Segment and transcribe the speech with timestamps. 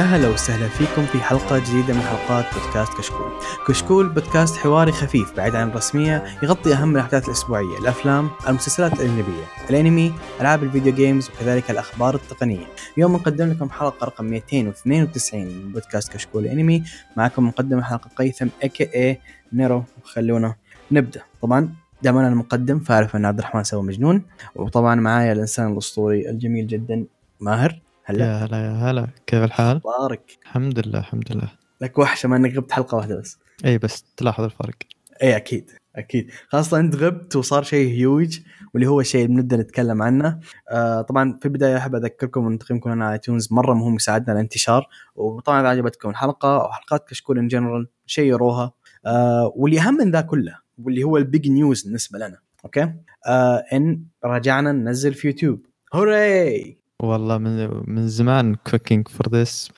[0.00, 3.32] يا هلا وسهلا فيكم في حلقة جديدة من حلقات بودكاست كشكول.
[3.68, 10.12] كشكول بودكاست حواري خفيف بعيد عن الرسمية يغطي أهم الأحداث الأسبوعية، الأفلام، المسلسلات الأجنبية، الأنمي،
[10.40, 12.66] ألعاب ال video games وكذلك الأخبار التقنية.
[12.96, 16.82] اليوم نقدم لكم حلقة رقم 292 من بودكاست كشكول أنمي،
[17.16, 19.20] معكم مقدم الحلقة هيثم aka
[19.52, 20.54] نيرو خلونا
[20.90, 21.22] نبدأ.
[21.42, 24.22] طبعا دام أنا المقدم فاعرف ان عبد الرحمن سوى مجنون
[24.54, 27.04] وطبعا معايا الإنسان الأسطوري الجميل جدا
[27.40, 28.24] ماهر هلا.
[28.24, 29.08] يا هلا يا هلا.
[29.26, 31.52] كيف الحال؟ بارك الحمد لله الحمد لله.
[31.80, 33.38] لك وحشة ما إنك غبت حلقة واحدة بس.
[33.64, 34.74] إي بس تلاحظ الفرق.
[35.22, 36.30] إي أكيد أكيد.
[36.48, 38.40] خاصة أنت غبت وصار شيء هيوج
[38.74, 40.40] واللي هو الشيء اللي بنبدأ نتكلم عنه.
[40.70, 44.88] آه طبعا في البداية أحب أذكركم إن تقييمكم على ايتونز مرة مهم يساعدنا على الانتشار.
[45.14, 48.72] وطبعا إذا عجبتكم الحلقة أو حلقات كشكول in general شيروها
[49.06, 52.94] آه واللي أهم من ذا كله واللي هو ال big news بالنسبة لنا أوكي؟
[53.26, 55.66] آه إن رجعنا ننزل في يوتيوب.
[55.94, 59.70] هوراي والله من من زمان cooking for this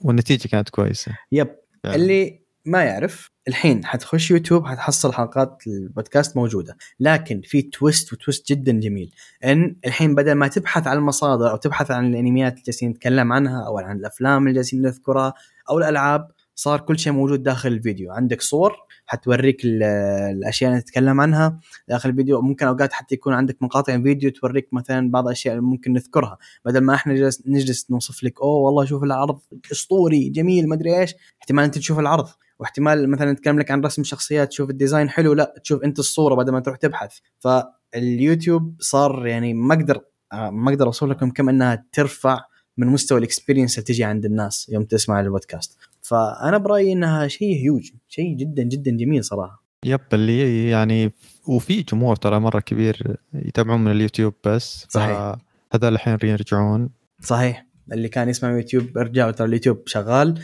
[0.00, 1.12] والنتيجة كانت كويسة.
[1.32, 1.48] yep.
[1.84, 1.96] يعني.
[1.96, 6.76] اللي ما يعرف الحين حتخش يوتيوب حتحصل حلقات البودكاست موجودة.
[7.00, 9.14] لكن في twist و twist جدا جميل.
[9.44, 13.66] إن الحين بدل ما تبحث عن المصادر أو تبحث عن الأنميات اللي جالسين نتكلم عنها
[13.66, 15.34] أو عن الأفلام اللي جالسين نذكرها
[15.70, 16.30] أو الألعاب
[16.62, 18.12] صار كل شيء موجود داخل الفيديو.
[18.12, 22.40] عندك صور حتوريك الأشياء اللي نتكلم عنها داخل الفيديو.
[22.40, 26.38] ممكن أوقات حتى يكون عندك مقاطع فيديو توريك مثلا بعض الأشياء اللي ممكن نذكرها.
[26.64, 29.40] بدل ما إحنا نجلس, نجلس نوصف لك أوه والله شوف العرض
[29.72, 31.14] أسطوري جميل ما أدري إيش.
[31.40, 32.28] احتمال أنت تشوف العرض.
[32.58, 36.34] واحتمال مثلا نتكلم لك عن رسم شخصيات تشوف ال design حلو لا تشوف أنت الصورة
[36.34, 37.18] بدل ما تروح تبحث.
[37.38, 40.00] فاليوتيوب صار يعني ما أقدر
[40.32, 42.40] ما أقدر أوصف لكم كم إنها ترفع
[42.76, 45.78] من مستوى ال experience اللي تجي عند الناس يوم تسمع البودكاست.
[46.12, 49.64] فأنا برأيي إنها شيء هيوج شيء جدا جدا جميل صراحة.
[49.84, 51.12] yep اللي يعني
[51.48, 55.36] وفي جمهور ترى مرة كبير يتابعون من اليوتيوب بس صحيح.
[55.74, 56.90] هذا الحين يرجعون
[57.20, 57.66] صحيح.
[57.92, 60.40] اللي كان يسمع يوتيوب ارجعوا ترى اليوتيوب شغال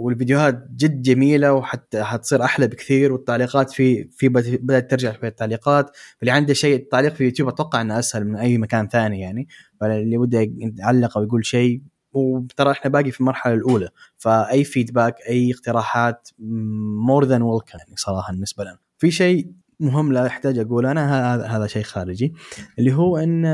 [0.00, 5.90] والفيديوهات جد جميلة وحتى حتصير أحلى بكثير والتعليقات في في بدأت ترجع في التعليقات.
[6.22, 9.48] اللي عنده شيء التعليق في يوتيوب أتوقع إنه أسهل من أي مكان ثاني يعني.
[9.80, 11.82] فاللي بده يعلق أو يقول شيء
[12.18, 13.88] وترى إحنا باقي في المرحلة الأولى.
[14.16, 18.78] فأي feedback أي اقتراحات more than welcome يعني صراحة بالنسبة لنا.
[18.98, 22.34] في شيء مهم لا أحتاج أقول أنا هذا هذا شيء خارجي
[22.78, 23.46] اللي هو إن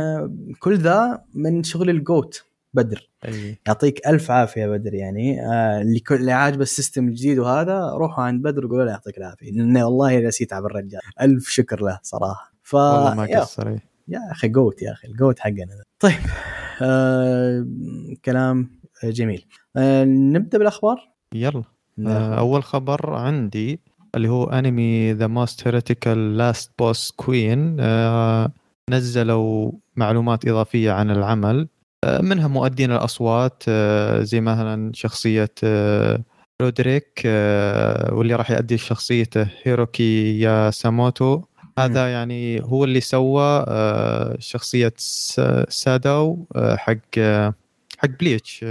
[0.59, 3.11] كل ذا من شغل ال GOAT بدر.
[3.25, 3.59] أي.
[3.67, 8.25] يعطيك ألف عافية بدر يعني آه اللي كل اللي عاجبه ال system الجديد وهذا روحوا
[8.25, 9.53] عند بدر وقولوا له يعطيك العافية.
[9.53, 11.01] لأنه والله جالس يتعب الرجال.
[11.21, 12.53] ألف شكر له صراحة.
[12.63, 13.79] ف والله ما قصر
[14.09, 15.83] يا أخي GOAT يا أخي ال GOAT حقنا.
[16.01, 16.15] طيب
[16.83, 17.67] آه
[18.25, 18.71] كلام
[19.05, 19.47] جميل.
[19.77, 21.63] آه نبدأ بالأخبار؟ يلا.
[22.07, 23.81] آه أول خبر عندي
[24.15, 27.77] اللي هو أنمي The Most Heretical Last Boss Queen
[28.91, 31.69] نزلوا معلومات إضافية عن العمل.
[32.05, 36.21] آه منها مؤدين الأصوات آه زي مثلا شخصية آه
[36.63, 37.23] رودريك
[38.13, 41.43] واللي راح يؤدي شخصيته هيروكي ياسوموتو
[41.79, 44.93] هذا يعني هو اللي سوى آه شخصية
[45.69, 47.19] ساداو آه حق
[47.99, 48.65] حق بليتش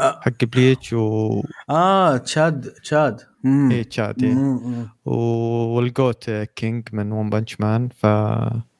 [0.00, 3.20] حق بليتش و آه تشاد تشاد.
[3.46, 4.88] اي تشاد إيه.
[5.04, 8.06] وال GOAT King من One Punch Man ف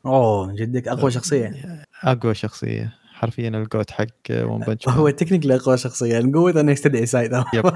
[0.06, 1.54] أوه جدك أقوى شخصية.
[2.04, 3.01] أقوى شخصية.
[3.22, 6.18] حرفيا ال GOAT حق One Punch هو technically أقوى شخصية.
[6.18, 7.32] القوة إنه يستدعي سايتاما.
[7.54, 7.66] yep.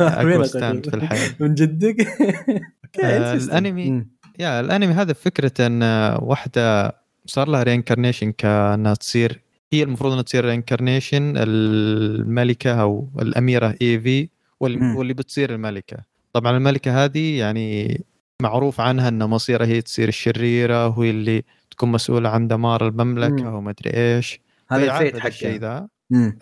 [0.00, 1.30] أقوى stand في الحياة.
[1.40, 1.96] من جدك؟
[3.04, 4.06] الانمي
[4.38, 5.82] يا الأنمي هذا فكرة إن
[6.22, 6.96] واحدة
[7.26, 9.40] صار لها reincarnation كأنها تصير
[9.72, 14.28] هي المفروض إنها تصير reincarnation الملكة أو الأميرة ايفي
[14.60, 15.96] واللي بتصير الملكة.
[16.32, 18.00] طبعا الملكة هذه يعني
[18.44, 23.70] معروف عنها ان مصيرها هي تصير الشريرة وهي اللي تكون مسؤوله عن دمار المملكة وما
[23.70, 24.40] أدري إيش.
[24.70, 25.88] هذا ال fate حقها الشيء ذا.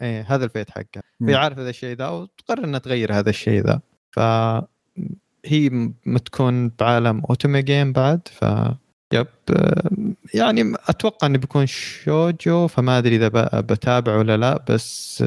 [0.03, 3.63] إيه هذا ال fate حقها فهي عارفة هذا الشيء ذا وتقرر إنها تغير هذا الشيء
[3.67, 3.81] ذا.
[4.11, 4.21] ف
[5.45, 8.45] هي متكون بعالم otome game بعد ف
[9.13, 9.27] yep
[10.35, 13.29] يعني أتوقع إنه بيكون shoujo فما أدري إذا
[13.61, 15.25] بتابع ولا لا بس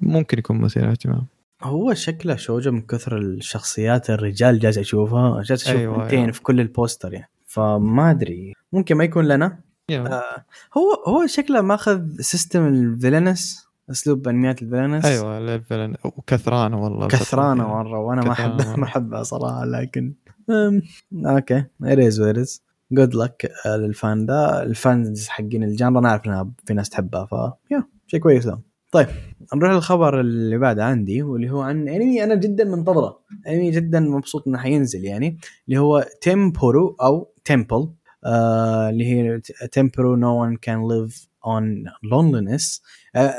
[0.00, 1.26] ممكن يكون مثير اهتمام.
[1.64, 6.32] هو شكله shoujo من كثر الشخصيات الرجال جالس أشوفها جالس أشوف أيوة بنتين أيوة.
[6.32, 7.30] في كل البوستر يعني.
[7.46, 9.58] فما أدري ممكن ما يكون لنا.
[9.90, 10.44] آه
[10.78, 16.84] هو هو شكله ماخذ system ال villainess أسلوب أنميات ال villainess أيوه ال villain وكثرانة
[16.84, 20.14] والله كثرانة مرة وأنا ما احب ما أحبها صراحة لكن
[20.50, 20.82] أم.
[21.26, 22.62] أوكي it is what it is
[22.92, 27.24] good لك لل fan ذا ال fans حقين ال genre نعرف إنها في ناس تحبها
[27.24, 27.32] ف
[27.70, 29.06] يا شيء كويس لهم طيب
[29.54, 33.18] نروح للخبر اللي بعده عندي واللي هو عن أنمي أنا جدا منتظره.
[33.48, 37.88] أنمي جدا مبسوط إنه حينزل يعني اللي هو تيمبورو أو Temple
[38.24, 39.40] آه اللي هي
[39.72, 42.82] Tenpuru: No One Can Live on Loneliness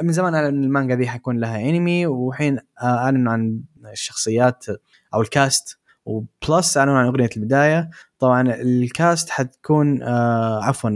[0.01, 3.61] من زمان أعلن المانجا دي حيكون لها أنمي وحين أعلنوا عن
[3.91, 4.65] الشخصيات
[5.13, 7.89] أو ال cast و plus أعلنوا عن أغنية البداية.
[8.19, 10.89] طبعا ال cast حتكون آه عفوا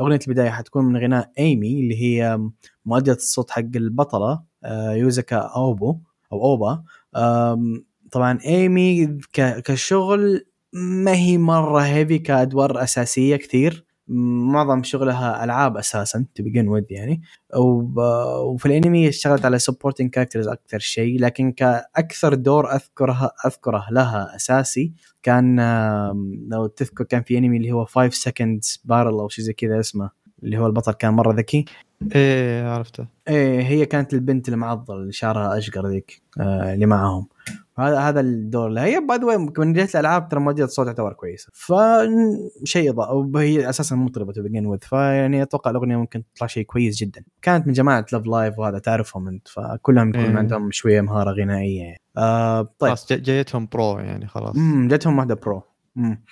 [0.00, 2.38] أغنية البداية حتكون من غناء ايمي اللي هي
[2.86, 5.98] مؤدية الصوت حق البطلة آه يوزكا أوبو
[6.32, 6.82] أو أوبا.
[8.10, 13.84] طبعا إيمي كشغل ما هي مرة heavy كأدوار أساسية كثير.
[14.08, 17.22] معظم شغلها ألعاب أساسا to begin with يعني.
[17.56, 24.92] وفي الأنمي اشتغلت على supporting characters أكثر شيء لكن كأكثر دور اذكرها أذكره لها أساسي
[25.22, 25.60] كان
[26.48, 30.10] لو تذكر كان في أنمي اللي هو 5 seconds battle أو شيء زي كذا اسمه
[30.42, 31.64] اللي هو البطل كان مرة ذكي.
[32.14, 33.06] إيه عرفته.
[33.28, 37.26] إيه هي كانت البنت المعضل اللي شعرها أشقر ذيك آه اللي معاهم.
[37.78, 38.84] هذا هذا الدور لها.
[38.84, 41.50] هي by the من جهة الألعاب ترى مؤدية الصوت تعتبر كويسة.
[41.54, 47.24] فشيء وهي أساسا مطربة to begin with فيعني أتوقع الأغنية ممكن تطلع شيء كويس جدا.
[47.42, 50.36] كانت من جماعة Love Live وهذا تعرفهم أنت فكلهم يكون إيه.
[50.36, 52.00] عندهم شوية مهارة غنائية يعني.
[52.16, 52.88] آه طيب.
[52.88, 54.56] خلاص جايتهم pro يعني خلاص.
[54.56, 55.62] امم جاتهم واحدة pro
[55.96, 56.24] امم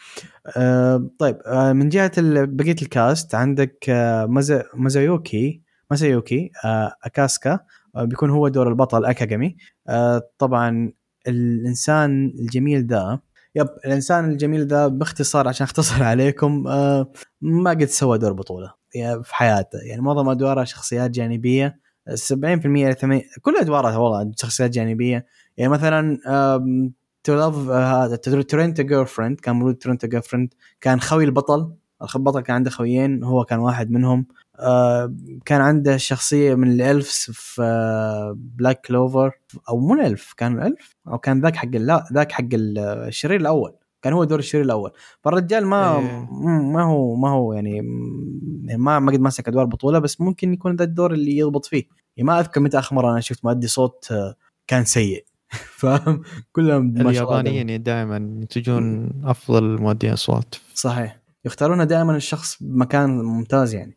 [0.57, 1.37] آه طيب.
[1.47, 2.13] آه من جهة
[2.45, 5.62] بقية ال cast عندك آه مزا مازايوكي
[5.93, 7.59] مازايوكي آه أكاسكا
[7.97, 9.56] آه بيكون هو دور البطل أكاغامي.
[9.89, 10.93] آه طبعا
[11.29, 13.19] الإنسان الجميل ذا
[13.55, 16.62] yep الإنسان الجميل ذا باختصار عشان أختصر عليكم
[17.41, 18.75] ما قد سوى دور بطولة
[19.23, 19.79] في حياته.
[19.79, 21.81] يعني معظم أدواره شخصيات جانبية
[22.11, 25.27] 70% 80 كل أدواره والله شخصيات جانبية.
[25.56, 26.19] يعني مثلا
[27.25, 31.73] To Love تو رنت a girlfriend كان موجود تو رنت a girlfriend كان خوي البطل.
[32.16, 34.26] البطل كان عنده خويين هو كان واحد منهم.
[34.58, 35.14] آه
[35.44, 39.32] كان عنده شخصية من ال elves في آه Black Clover
[39.69, 43.40] أو مو ال elf كان ال elf؟ أو كان ذاك حق لا ذاك حق الشرير
[43.40, 43.72] الأول.
[44.02, 44.93] كان هو دور الشرير الأول.
[45.25, 46.26] فالرجال ما إيه.
[46.72, 47.81] ما هو ما هو يعني
[48.76, 51.84] ما ما قد مسك أدوار بطوله بس ممكن يكون ذا الدور اللي يضبط فيه.
[52.16, 54.34] يعني ما أذكر متى آخر مرة أنا شفت مؤدي صوت آه،
[54.66, 55.25] كان سيء.
[55.81, 56.22] فاهم؟
[56.52, 60.54] كلهم اليابانيين يعني دائما ينتجون أفضل مؤدي أصوات.
[60.75, 61.22] صحيح.
[61.44, 63.97] يختارون دائما الشخص بمكان ممتاز يعني.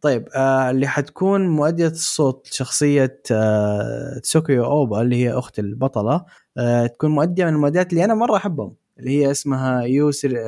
[0.00, 6.24] طيب آه اللي حتكون مؤدية الصوت شخصية آه تسوكيو أوبا اللي هي أخت البطلة
[6.58, 10.38] آه تكون مؤدية من المؤديات اللي أنا مرة أحبهم اللي هي اسمها يو سير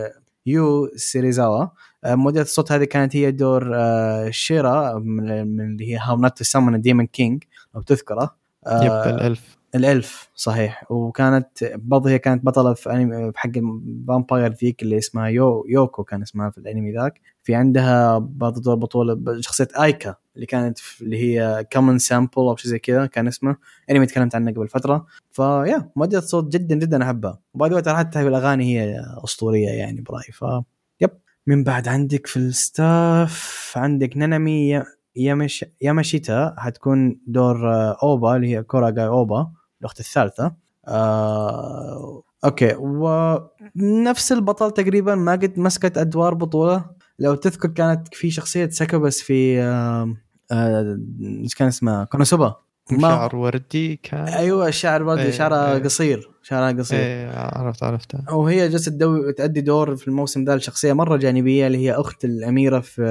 [0.47, 1.67] يو سيريزاوا.
[2.05, 6.39] آه مؤدية الصوت هذه كانت هي دور آه شيرا من, من اللي هي How Not
[6.39, 7.45] to Summon Demon King
[7.75, 8.37] لو تذكره.
[8.67, 9.56] آه yep ال elf.
[9.77, 10.91] ال elf صحيح.
[10.91, 16.05] وكانت برضه هي كانت بطلة في أنمي حق ال vampire ذيك اللي اسمها يو يوكو
[16.05, 17.21] كان اسمها في الأنمي ذاك.
[17.43, 22.71] في عندها برضه دور بطولة شخصيه ايكا اللي كانت اللي هي common sample أو شيء
[22.71, 23.57] زي كذا كان اسمه
[23.91, 25.07] انمي تكلمت عنه قبل فترة.
[25.33, 27.39] فيا مؤدية الصوت جدا جدا أحبها.
[27.55, 30.33] وبعد وقت حتى الأغاني هي أسطورية يعني برأيي.
[30.33, 30.45] ف
[31.01, 31.11] yep.
[31.47, 34.83] من بعد عندك في ال staff عندك نانامي
[35.17, 37.57] يامش ياماشيتا حتكون دور
[38.03, 39.53] أوبا اللي هي كورا جاي أوبا.
[39.81, 40.55] الأخت الثالثة.
[40.89, 46.85] آه okay ونفس البطل تقريبا ما قد مسكت أدوار بطولة.
[47.19, 50.17] لو تذكر كانت في شخصية succubus في آه
[50.53, 50.99] آه
[51.57, 52.55] كان اسمها كونوسوبا.
[52.91, 55.83] ما شعر وردي كان أيوه الشعر وردي إيه شعرها إيه.
[55.83, 56.99] قصير شعرها قصير.
[56.99, 58.93] إيه عرفت عرفتها وهي جالسة
[59.37, 63.03] تأدي دور في الموسم ذا لشخصية مرة جانبية اللي هي أخت الأميرة في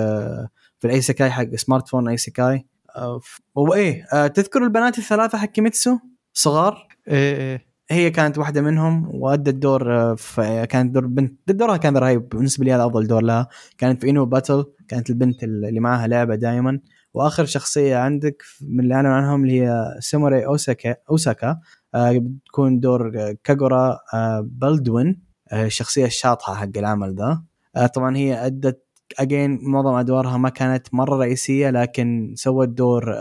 [0.80, 3.20] في الايسيكاي حق سمارت فون اي سكاي آه
[3.56, 5.98] وإيه آه تذكر البنات الثلاثة حق كيميتسو؟
[6.38, 6.88] صغار.
[7.08, 7.66] إيه إيه.
[7.90, 9.94] هي كانت واحدة منهم وأدت دور
[10.40, 12.30] آه، كانت دور بنت دورها كان رهيب.
[12.30, 13.48] بالنسبة لي هذا أفضل دور لها.
[13.78, 16.80] كانت في انو باتل كانت البنت اللي معاها لعبة دائما
[17.14, 21.60] وآخر شخصية عندك من اللي أعلن عنهم اللي هي سيموري أوساكا أوساكا.
[21.96, 25.22] آه بتكون دور كاغورا آه بلدوين.
[25.52, 27.44] آه الشخصيه الشاطحه حق العمل ذا
[27.88, 28.82] طبعا هي أدت
[29.20, 33.14] again معظم أدوارها ما كانت مرة رئيسية لكن سوت دور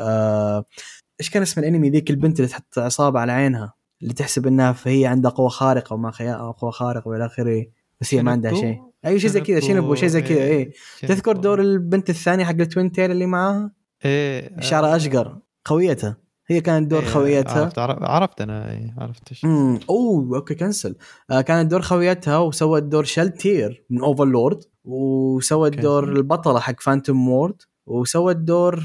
[1.20, 5.06] إيش كان اسم الأنمي ذيك البنت اللي تحط عصابة على عينها؟ اللي تحسب إنها فهي
[5.06, 6.10] عندها قوة خارقة وما
[6.58, 7.66] قوة خارقة والى آخره
[8.00, 8.78] بس هي ما عندها شيء.
[9.06, 10.72] اي شيء زي كذا شنبو شيء زي كذا اي إيه.
[11.02, 13.70] تذكر دور البنت الثانية حق ال twin tail اللي معاها؟
[14.04, 16.16] إيه شعرها أشقر خويتها.
[16.46, 17.62] هي كانت دور إيه خويتها.
[17.62, 19.44] عرفت عرفت أنا إيه عرفت إيش.
[19.90, 20.96] أوه okay cancel.
[21.30, 27.62] آه كانت دور خويتها وسوت دور شلتير من Overlord وسوت دور البطلة حق Phantom World
[27.86, 28.80] وسوت دور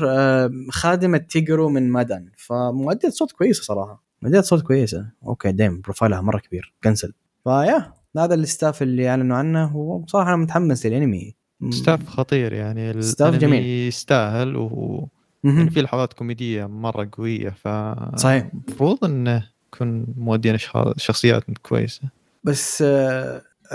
[0.69, 4.03] خادمة تيجرو من مدن فمؤدية صوت كويسة صراحة.
[4.21, 5.05] مؤدية صوت كويسة.
[5.25, 6.73] okay دايم profile ها مرة كبير.
[6.83, 7.13] cancel.
[7.43, 9.77] فيا هذا ال staff اللي أعلنوا عنه.
[9.77, 11.35] وبصراحة أنا متحمس للأنمي.
[11.69, 13.01] staff خطير يعني.
[13.01, 13.65] staff جميل.
[13.65, 15.07] يستاهل و
[15.43, 17.49] يعني في لحظات كوميدية مرة قوية.
[17.49, 17.67] ف
[18.15, 18.51] صحيح.
[18.53, 20.57] المفروض إنه يكون مؤدين
[20.97, 22.01] شخصيات كويسة.
[22.43, 22.83] بس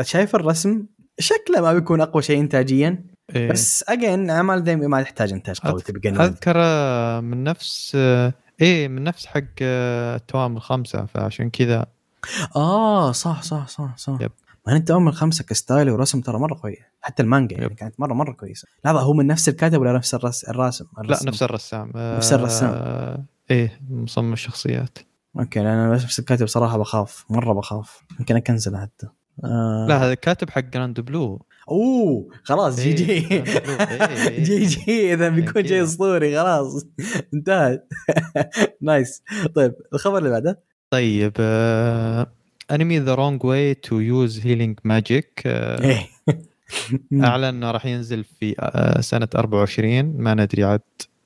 [0.03, 0.87] شايف الرسم
[1.19, 3.05] شكله ما بيكون أقوى شيء انتاجيا.
[3.35, 3.49] إيه.
[3.53, 6.25] بس again اعمال دائما ما تحتاج انتاج قوي تبقى.
[6.25, 11.87] أذكر آه، من نفس آه، إيه من نفس حق آه، التوام الخمسة فعشان كذا
[12.57, 14.33] آه صح صح صح صح yep.
[14.67, 17.75] ما انت اول خمسه ك style ورسم ترى مرة كويس حتى المانجا يعني.
[17.75, 20.45] كانت مرة مرة كويسة لحظة هو من نفس الكاتب ولا نفس الرس...
[20.45, 21.29] الراسم لا الرسم.
[21.29, 22.71] نفس الرسام نفس الرسام.
[22.75, 24.99] آه، إيه مصمم الشخصيات
[25.39, 29.07] okay لأن أنا نفس الكاتب صراحة بخاف مرة بخاف يمكن أ cancel ه حتى
[29.45, 29.87] آه.
[29.89, 33.13] لا هذا كاتب حق Grand Blue أوه خلاص جي إيه، جي.
[33.13, 33.45] إيه،
[34.29, 34.43] إيه.
[34.45, 35.67] GG إذا بيكون.
[35.67, 36.87] شيء أسطوري خلاص.
[37.35, 37.89] انتهت.
[38.83, 39.23] nice.
[39.55, 42.27] طيب الخبر اللي بعده؟ طيب آه،
[42.71, 45.43] أنمي The Wrong Way to Use Healing Magic
[47.15, 50.81] أعلن إنه راح ينزل في آه، سنة 24 ما ندري عاد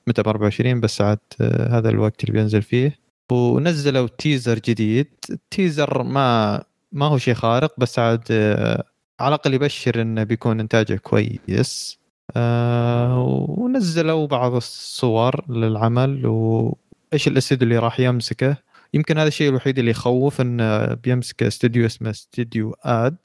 [0.07, 2.95] متى ب 24 بس عاد آه، هذا الوقت اللي بينزل فيه.
[3.31, 5.07] ونزلوا تيزر جديد.
[5.29, 8.21] التيزر ما ما هو شيء خارق بس عاد
[9.19, 11.99] على الأقل يبشر انه بيكون إنتاجه كويس.
[12.35, 18.57] آه، ونزلوا بعض الصور للعمل وايش الاستوديو اللي راح يمسكه.
[18.93, 23.17] يمكن هذا الشيء الوحيد اللي يخوف انه بيمسك استوديو اسمه استوديو آد.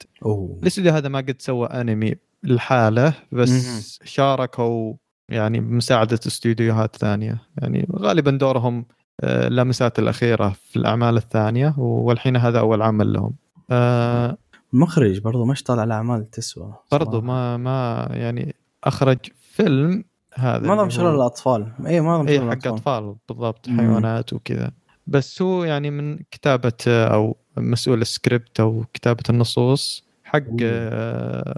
[0.61, 3.99] الأستوديو هذا ما قد سوى أنمي لحاله بس.
[4.03, 4.93] شاركوا
[5.29, 7.41] يعني بمساعدة استوديوهات ثانية.
[7.61, 8.85] يعني غالبا دورهم
[9.21, 13.33] آه، اللمسات الأخيرة في الأعمال الثانية والحين هذا أول عمل لهم.
[13.71, 14.37] آه،
[14.75, 16.73] المخرج برضو مش طالع الاعمال تسوى.
[16.91, 17.25] برضو صراحة.
[17.25, 19.17] ما ما يعني أخرج
[19.51, 20.03] فيلم
[20.33, 21.71] هذا معظم شغل الأطفال.
[21.87, 23.69] اي معظم اي شغل حق أطفال بالضبط.
[23.69, 24.71] حيوانات وكذا.
[25.07, 30.41] بس هو يعني من كتابة أو مسؤول السكريبت أو كتابة النصوص حق.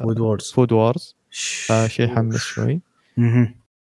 [0.04, 1.16] Food Wars Food Wars
[1.66, 2.82] فشيء يحمس شوي.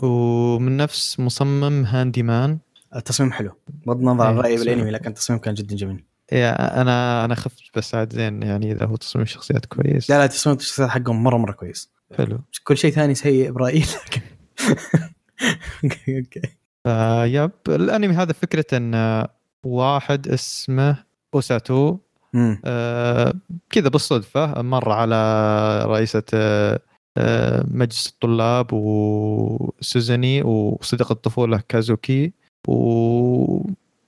[0.02, 2.58] ومن نفس مصمم Handyman
[2.96, 3.50] التصميم حلو.
[3.86, 4.56] بغض النظر عن إيه، رأيي.
[4.56, 6.04] بالأنمي لكن التصميم كان جدا جميل.
[6.34, 10.10] يا أنا أنا خفت بس عاد زين يعني إذا هو تصميم الشخصيات كويس.
[10.10, 11.90] لا لا تصميم الشخصيات حقهم مرة مرة كويس.
[12.18, 12.40] حلو.
[12.64, 14.20] كل شيء ثاني سيء برايي لكن
[15.84, 16.18] okay.
[16.18, 16.40] okay
[16.84, 19.24] ف yep الأنمي هذا فكرة إن
[19.64, 21.98] واحد اسمه أوساتو.
[22.64, 23.34] آه،
[23.70, 26.80] كذا بالصدفة مر على رئيسة آه،
[27.16, 32.32] آه، مجلس الطلاب وسوزاني وصديق الطفولة كازوكي.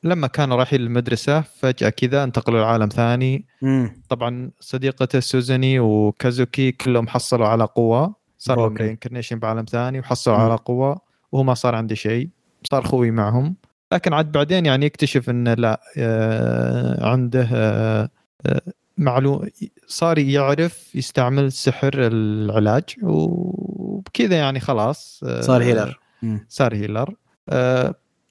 [0.07, 4.03] ولما كانوا رايحين المدرسة فجأة كذا انتقلوا لعالم ثاني مم.
[4.09, 8.77] طبعا صديقته سوزاني وكازوكي كلهم حصلوا على قوة صار لهم.
[8.77, 10.43] reincarnation بعالم ثاني وحصلوا مم.
[10.43, 11.01] على قوة
[11.33, 12.29] وهو ما صار عنده شيء
[12.71, 13.57] صار خوي معهم
[13.93, 18.09] لكن عاد بعدين يعني يكتشف انه لا آه، عنده آه،
[18.47, 18.61] آه،
[18.99, 19.49] معلوم
[19.87, 26.01] صار يعرف يستعمل سحر العلاج وبكذا يعني خلاص آه، صار healer.
[26.49, 27.15] صار healer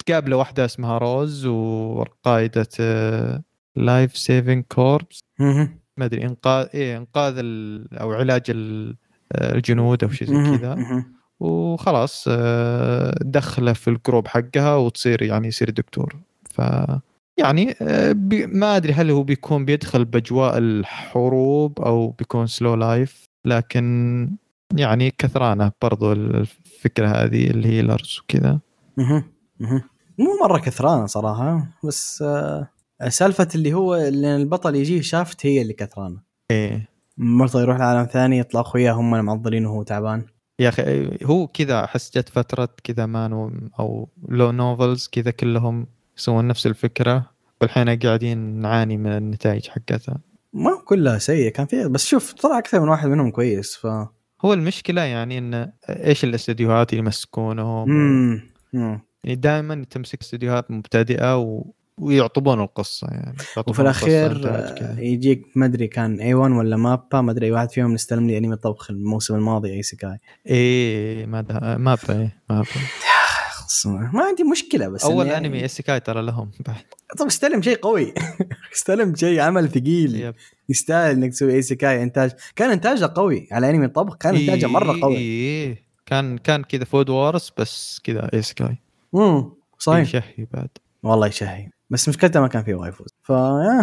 [0.05, 2.67] تقابله واحدة اسمها روز وقائدة
[3.75, 5.19] life saving corps.
[5.97, 7.97] ما أدري إنقاذ إيه إنقاذ ال...
[7.97, 10.57] أو علاج آه، الجنود أو شيء زي.
[10.57, 11.05] كذا.
[11.39, 16.15] وخلاص آه، دخله في ال group حقها وتصير يعني يصير دكتور
[16.49, 16.61] ف
[17.37, 18.15] يعني آه،
[18.47, 24.29] ما أدري هل هو بيكون بيدخل بأجواء الحروب أو بيكون slow life لكن
[24.73, 28.59] يعني كثرانة برضو الفكرة هذه ال healers وكذا.
[30.17, 32.67] مو مرة كثرانه صراحة بس آه،
[33.09, 36.17] سالفة اللي هو اللي البطل يجيه شافت هي اللي كثرانة.
[36.51, 36.89] إيه.
[37.17, 40.25] مرته يروح لعالم ثاني يطلع أخوياه هم المعضلين وهو تعبان.
[40.59, 46.47] يا أخي هو كذا أحس جت فترة كذا مانو أو لو نوفلز كذا كلهم يسوون
[46.47, 47.29] نفس الفكرة
[47.61, 50.17] والحين قاعدين نعاني من النتائج حقتها.
[50.53, 53.87] ما كلها سيئة كان في بس شوف طلع أكثر من واحد منهم كويس ف
[54.45, 57.85] هو المشكلة يعني إن إيش الأستديوهات اللي يمسكونهم.
[59.25, 61.65] يعني دائما تمسك استديوهات مبتدئة و...
[61.97, 64.99] ويعطبون القصة يعني وفي الأخير آه،.
[64.99, 68.37] يجيك ما أدري كان اي 1 ولا مابا ما أدري اي واحد فيهم استلم لي
[68.37, 70.17] انمي طبخ الموسم الماضي أي سكاي.
[70.47, 72.37] إيه ما ده ما إيه
[74.13, 76.83] ما عندي مشكلة بس أول إني- أنمي اسكاي ترى لهم بعد.
[77.19, 78.13] طب استلم شيء قوي.
[78.75, 80.15] استلم شيء عمل ثقيل.
[80.15, 80.35] يب.
[80.69, 82.31] يستاهل إنك تسوي اي سكاي إنتاج.
[82.55, 85.17] كان إنتاجه قوي على أنمي طبخ كان إنتاجه مرة قوي.
[85.17, 88.84] إيه كان كان كذا فود وورز بس كذا اسكاي
[89.15, 90.01] امم صحيح.
[90.01, 90.69] يشهي بعد.
[91.03, 93.29] والله يشهي بس مشكلته ما كان فيه waifus ف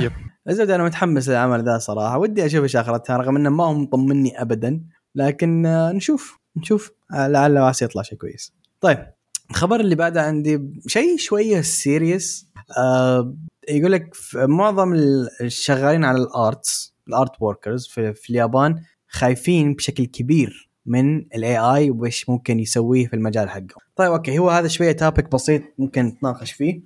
[0.00, 0.12] yep.
[0.48, 2.18] الزبده أنا متحمس للعمل ذا صراحة.
[2.18, 4.80] ودي أشوف إيش اخرتها رغم إنه ما هو مطمني ابدا
[5.14, 6.38] لكن آه، نشوف.
[6.56, 6.92] نشوف.
[7.14, 8.52] آه، لعل وعسى يطلع شيء كويس.
[8.80, 9.06] طيب
[9.50, 12.46] الخبر اللي بعده عندي شيء شوية serious
[12.78, 13.34] آه
[13.68, 14.94] يقول لك معظم
[15.40, 20.70] الشغالين على ال arts ال art workers في, في اليابان خايفين بشكل كبير.
[20.86, 23.76] من ال AI وش ممكن يسويه في المجال حقه.
[23.96, 26.80] طيب okay هو هذا شوية topic بسيط ممكن نتناقش فيه.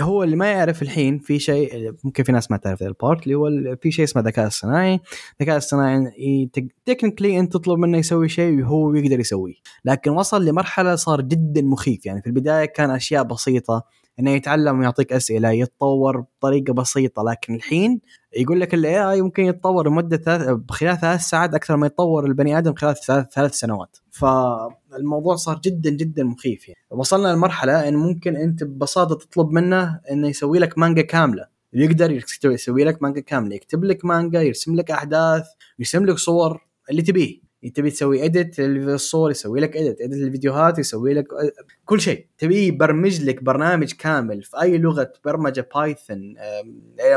[0.00, 3.34] هو اللي ما يعرف الحين في شيء ممكن في ناس ما تعرف ال part اللي
[3.34, 5.00] هو في شيء اسمه ذكاء اصطناعي.
[5.40, 6.50] الذكاء الاصطناعي
[6.86, 9.54] technically أنت تطلب منه يسوي شيء وهو يقدر يسويه.
[9.84, 12.06] لكن وصل لمرحلة صار جدا مخيف.
[12.06, 13.84] يعني في البداية كان أشياء بسيطة
[14.20, 17.22] إنه يتعلم ويعطيك أسئلة يتطور بطريقة بسيطة.
[17.22, 18.00] لكن الحين
[18.36, 22.58] يقول لك ال AI ممكن يتطور لمدة ثلاث خلال ثلاث ساعات أكثر ما يتطور البني
[22.58, 23.96] آدم خلال ثلاث, ثلاث سنوات.
[24.10, 26.80] فالموضوع صار جدا جدا مخيف يعني.
[26.90, 31.46] وصلنا لمرحلة إن ممكن أنت ببساطة تطلب منه إنه يسوي لك مانجا كاملة.
[31.72, 35.44] يقدر يسوي لك مانجا كاملة يكتب لك مانجا يرسم لك أحداث
[35.78, 37.45] يرسم لك صور اللي تبيه.
[37.74, 41.26] تبي تسوي edit للصور يسوي لك edit edit للفيديوهات يسوي لك
[41.84, 42.26] كل شيء.
[42.38, 46.34] تبي يبرمج لك برنامج كامل في أي لغة برمجة Python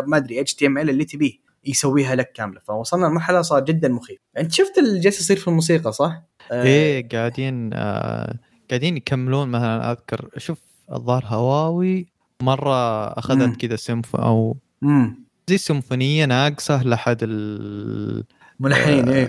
[0.07, 1.33] ما أدري HTML اللي تبيه
[1.65, 2.59] يسويها لك كاملة.
[2.59, 4.19] فوصلنا لمرحلة صار جدا مخيف.
[4.37, 8.39] أنت شفت اللي جالس يصير في الموسيقى صح؟ آه إيه قاعدين آه
[8.69, 9.49] قاعدين يكملون.
[9.49, 10.59] مثلا أذكر شوف
[10.91, 12.07] الظاهر هواوي
[12.41, 15.25] مرة أخذت كذا سيمف أو مم.
[15.49, 18.23] زي سيمفونية ناقصة لحد ال
[18.59, 19.25] ملحنين إيه.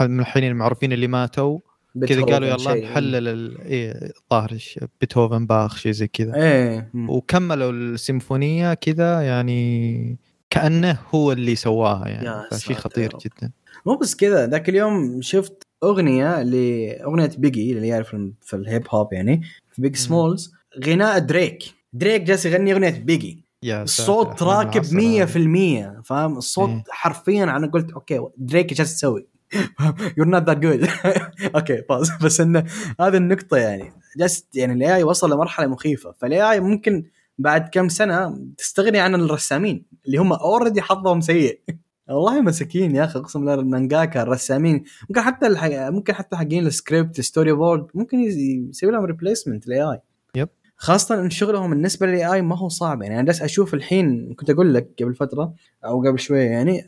[0.00, 1.58] الملحنين المعروفين اللي ماتوا.
[2.08, 4.58] كذا قالوا يلا نحلل إيه الظاهر
[5.00, 6.34] بيتهوفن باخ شيء زي كذا.
[6.34, 6.90] إيه.
[6.94, 10.16] وكملوا السيمفونية كذا يعني
[10.50, 12.48] كأنه هو اللي سواها يعني.
[12.50, 13.50] فشيء خطير جدا.
[13.86, 19.42] مو بس كذا ذاك اليوم شفت أغنية لاغنيه بيجي اللي يعرف في الهيب هوب يعني
[19.72, 20.52] في Biggie Smalls
[20.86, 21.62] غناء دريك.
[21.92, 23.41] دريك جالس يغني أغنية بيجي.
[23.64, 26.84] الصوت راكب 100% فاهم؟ الصوت إيه.
[26.90, 29.26] حرفيا أنا قلت okay دريك إيش تسوي؟
[30.18, 30.88] you're not that good
[31.54, 32.64] okay but بس إنه
[33.00, 36.12] هذه النقطة يعني just يعني ال AI وصل لمرحلة مخيفة.
[36.12, 37.04] فال AI ممكن
[37.38, 41.60] بعد كم سنة تستغني عن الرسامين اللي هم already حظهم سيء.
[42.08, 44.84] والله مساكين يا أخي أقسم بالله المانجاكا الرسامين.
[45.08, 45.88] ممكن حتى الحق...
[45.88, 50.00] ممكن حتى حقين ال script storyboard ممكن يسوي لهم replacement ال AI
[50.82, 53.02] yep خاصة إن شغلهم بالنسبة لل AI ما هو صعب.
[53.02, 56.86] يعني أنا جالس أشوف الحين كنت أقول لك قبل فترة أو قبل شوية يعني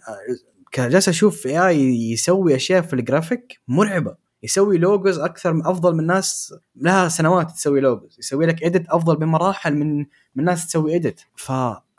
[0.78, 4.16] جالس أشوف AI يسوي أشياء في الجرافيك مرعبة.
[4.42, 9.74] يسوي logos أكثر أفضل من ناس لها سنوات تسوي logos يسوي لك edit أفضل بمراحل
[9.76, 11.50] من من ناس تسوي اديت ف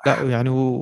[0.05, 0.81] لا يعني و...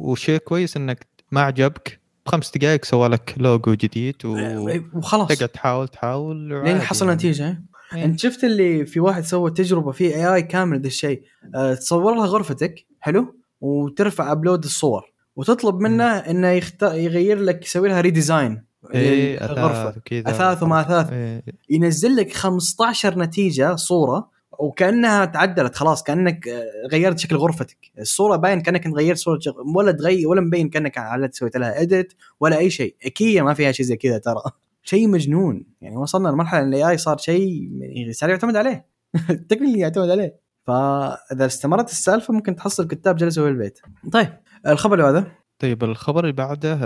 [0.00, 4.38] وشيء كويس إنك ما عجبك بخمس دقائق سوى لك لوجو جديد و...
[4.38, 5.28] إيه، وخلاص.
[5.28, 7.16] تقعد تحاول تحاول لين حصل يعني.
[7.16, 7.62] نتيجة
[7.94, 8.04] إيه.
[8.04, 11.22] انت شفت اللي في واحد سوى تجربة في AI كامل ذا الشيء.
[11.54, 15.12] أه تصور لها غرفتك حلو؟ وترفع upload الصور.
[15.36, 16.82] وتطلب منه إنه يخت...
[16.82, 21.12] يغير لك يسوي لها redesign إيه أثاث وكذا أثاث وما أثاث.
[21.12, 21.42] إيه.
[21.70, 27.78] ينزل لك 15 نتيجة صورة وكأنها تعدلت خلاص كأنك آه، غيرت شكل غرفتك.
[27.98, 29.40] الصورة باين كأنك غيرت صورة.
[29.76, 32.96] ولا تغير ولا مبين كأنك علت سويت لها edit ولا أي شيء.
[33.04, 34.42] أكيد ما فيها شيء زي كذا ترى.
[34.84, 35.66] شيء مجنون.
[35.80, 38.86] يعني وصلنا لمرحلة إن ال AI صار شيء يعني صار يعتمد عليه.
[39.48, 40.40] technically يعتمد عليه.
[40.66, 43.78] فإذا استمرت السالفة ممكن تحصل كتاب جلسوا في البيت.
[44.12, 44.28] طيب
[44.66, 45.26] الخبر بعده؟
[45.58, 46.78] طيب الخبر اللي بعده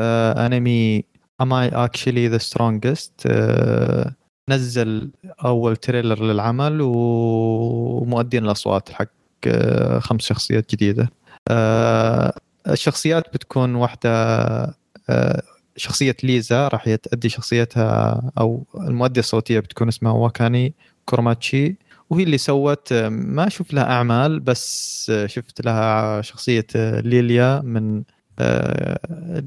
[0.47, 1.05] انمي
[1.41, 3.29] Am I Actually the Strongest
[4.51, 5.11] نزل
[5.45, 9.09] أول trailer للعمل ومؤدين الأصوات حق
[9.47, 11.11] آه خمس شخصيات جديدة.
[11.49, 12.33] آه
[12.69, 14.11] الشخصيات بتكون واحدة
[15.11, 15.43] آه
[15.79, 21.77] شخصية ليزا راح تأدي شخصيتها أو المؤدية الصوتية بتكون اسمها واكاني كورماتشي
[22.11, 28.03] وهي اللي سوت ما أشوف لها أعمال بس شفت لها شخصية ليليا من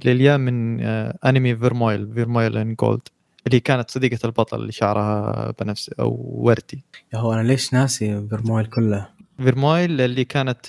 [0.05, 0.81] ليليا من
[1.25, 3.01] أنمي فيرمويل Vermeil in Gold
[3.47, 6.83] اللي كانت صديقة البطل اللي شعرها بنفسجي أو وردي.
[7.13, 10.65] يا هو أنا ليش ناسي فيرمويل كله؟ فيرمويل اللي كانت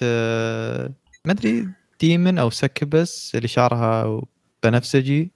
[1.25, 1.68] ما أدري
[2.01, 4.22] demon أو succubus اللي شعرها
[4.64, 5.31] بنفسجي.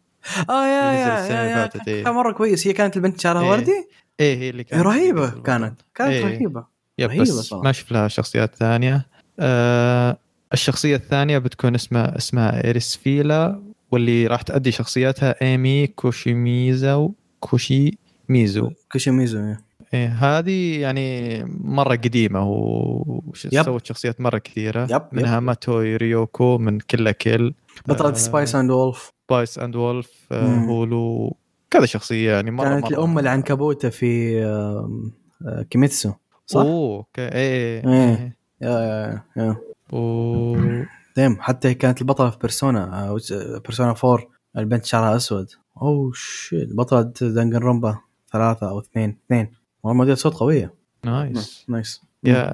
[0.51, 2.05] آه yeah yeah, yeah, yeah إيه.
[2.05, 2.67] مرة كويس.
[2.67, 3.51] هي كانت البنت شعرها إيه.
[3.51, 3.89] وردي؟
[4.21, 6.25] إيه هي اللي كانت رهيبة كانت كانت إيه.
[6.25, 6.65] رهيبة.
[6.99, 7.65] yep رهيبة بس صراحة.
[7.65, 9.07] ما شفت لها شخصيات ثانية.
[9.41, 10.17] آه
[10.53, 13.61] الشخصية الثانية بتكون اسمها اسمها ايريسفيلا
[13.91, 19.55] واللي راح تأدي شخصيتها إيمي كوشيميزو كوشي ميزو كوشي ميزو
[19.95, 24.87] إيه هذه يعني مرة قديمة وسوت شخصيات مرة كثيرة.
[24.91, 25.43] yep منها yep.
[25.43, 27.55] ماتوي ريوكو من Kill la Kill.
[27.87, 29.13] بطلة Spice and Wolf.
[29.31, 31.37] Spice and Wolf هولو
[31.71, 32.91] كذا شخصية يعني مرة كانت مرة.
[32.91, 36.13] الأم العنكبوتة في آه، كيميتسو
[36.47, 37.23] صح؟ أوه okay.
[37.23, 39.57] إيه إيه yeah
[39.93, 40.57] و
[41.17, 43.13] damn حتى كانت البطلة في Persona
[43.65, 44.19] Persona 4
[44.57, 45.47] البنت شعرها أسود.
[45.83, 46.73] oh shit.
[46.75, 47.99] بطلة Danganronpa
[48.33, 49.53] ثلاثة أو اثنين اثنين.
[49.83, 50.75] والله مؤدية صوت قوية.
[51.05, 51.65] nice.
[51.69, 52.03] nice.
[52.25, 52.53] yeah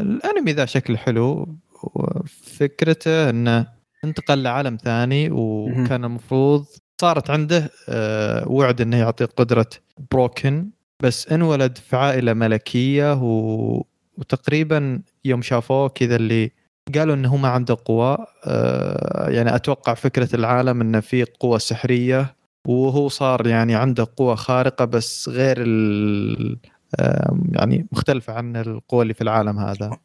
[0.00, 1.48] الأنمي ذا شكله حلو
[1.82, 6.66] وفكرته إنه انتقل لعالم ثاني وكان المفروض
[7.00, 9.66] صارت عنده آه، وعد إنه يعطي قدرة
[10.12, 10.70] بروكن.
[11.02, 13.84] بس انولد في عائلة ملكية و...
[14.18, 16.50] وتقريبا يوم شافوه كذا اللي
[16.94, 22.34] قالوا إنه ما عنده قوى آه، يعني أتوقع فكرة العالم إنه في قوة سحرية
[22.68, 26.58] وهو صار يعني عنده قوة خارقة بس غير ال...
[27.52, 29.98] يعني مختلفة عن القوى اللي في العالم هذا.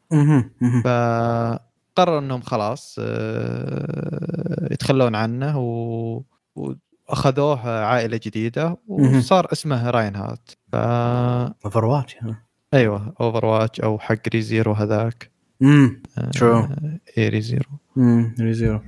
[1.98, 6.22] فقرروا انهم خلاص آه، يتخلون عنه و...
[6.56, 12.16] واخذوه عائلة جديدة وصار اسمه راين هارت ف Overwatch
[12.74, 15.30] أيوه Overwatch أو حق ريزيرو هذاك.
[15.62, 16.68] امم true
[17.18, 17.70] اي ريزيرو.
[17.96, 18.80] امم ريزيرو.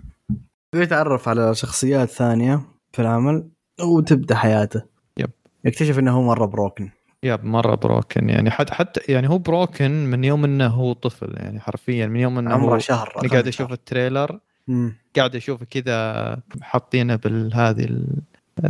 [0.74, 2.60] يتعرف على شخصيات ثانية
[2.92, 3.48] في العمل
[3.80, 4.82] وتبدا حياته؟
[5.18, 5.30] yep.
[5.64, 6.90] يكتشف إنه هو مرة broken
[7.22, 8.50] yep مرة broken يعني.
[8.50, 12.06] حتى حتى يعني هو broken من يوم إنه هو طفل يعني حرفيا.
[12.06, 14.96] من يوم إنه عمره شهر قاعد أشوف ال trailer مم.
[15.16, 18.04] قاعد اشوفه كذا حاطينه بالهذه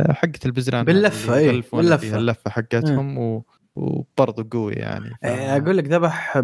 [0.09, 2.17] حقة البزران باللفة اي باللفة.
[2.17, 3.43] اللفة حقتهم و...
[3.75, 5.09] وبرضه قوي يعني.
[5.09, 5.25] ف...
[5.25, 6.43] إيه، أقول لك ذبح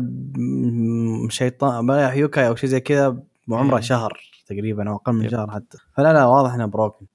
[1.29, 3.17] شيطان يوكاي أو شيء زي كذا
[3.47, 5.77] وعمره شهر تقريبا أو أقل من شهر حتى.
[5.97, 7.05] فلا لا واضح إنه broken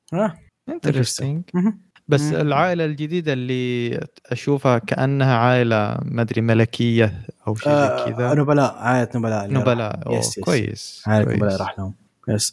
[0.69, 1.43] interesting
[2.13, 2.35] بس مم.
[2.41, 7.13] العائلة الجديدة اللي أشوفها كأنها عائلة ما أدري ملكية
[7.49, 8.35] أو شيء آه كذا.
[8.35, 10.45] نبلاء عائلة نبلاء نبلاء oh yes yes.
[10.45, 11.95] كويس عائلة نبلاء راح لهم.
[12.29, 12.53] yes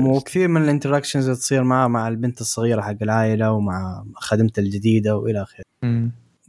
[0.00, 5.16] وكثير من ال interactions اللي تصير معه مع البنت الصغيرة حق العائلة ومع خادمته الجديدة
[5.16, 5.64] وإلى آخره.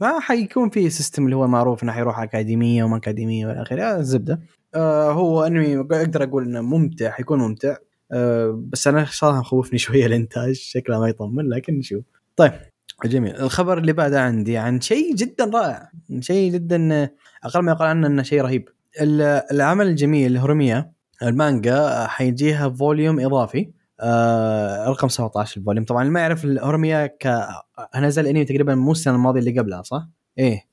[0.00, 3.96] ما حيكون في system اللي هو معروف إنه حيروح أكاديمية وما أكاديمية وإلى آخره.
[3.96, 4.40] الزبده
[4.74, 7.76] آه هو أنمي أقدر أقول إنه ممتع حيكون ممتع.
[8.12, 12.04] آه بس أنا صراحة مخوفني شوية الإنتاج شكله ما يطمن لكن نشوف.
[12.36, 12.52] طيب
[13.04, 13.36] جميل.
[13.36, 15.90] الخبر اللي بعده عندي عن شيء جدا رائع
[16.20, 17.08] شيء جدا
[17.44, 18.68] أقل ما يقال عنه إنه شيء رهيب.
[19.52, 20.92] العمل الجميل Horimiya
[21.22, 25.84] المانجا حيجيها volume إضافي آه رقم 17 ال volume.
[25.84, 27.48] طبعا اللي ما يعرف Horimiya ك
[27.96, 30.69] نزل انمي تقريبا مو السنة الماضية اللي قبلها صح؟ إيه.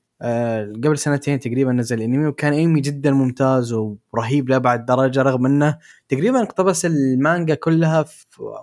[0.84, 5.78] قبل سنتين تقريبا نزل انمي وكان أنمي جدا ممتاز ورهيب لابعد درجة رغم إنه
[6.08, 8.04] تقريبا اقتبس المانجا كلها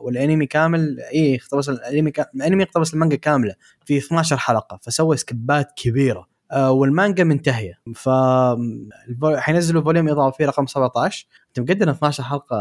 [0.02, 2.12] والأنمي كامل إيه اقتبس الأنمي.
[2.36, 6.28] الأنمي اقتبس المانجا كاملة في 12 حلقة فسوى سكبات كبيرة.
[6.52, 7.80] آه والمانجا منتهية.
[7.96, 8.10] ف
[9.36, 12.58] حينزلوا volume إضافي رقم 17 أنت مقدر 12 حلقة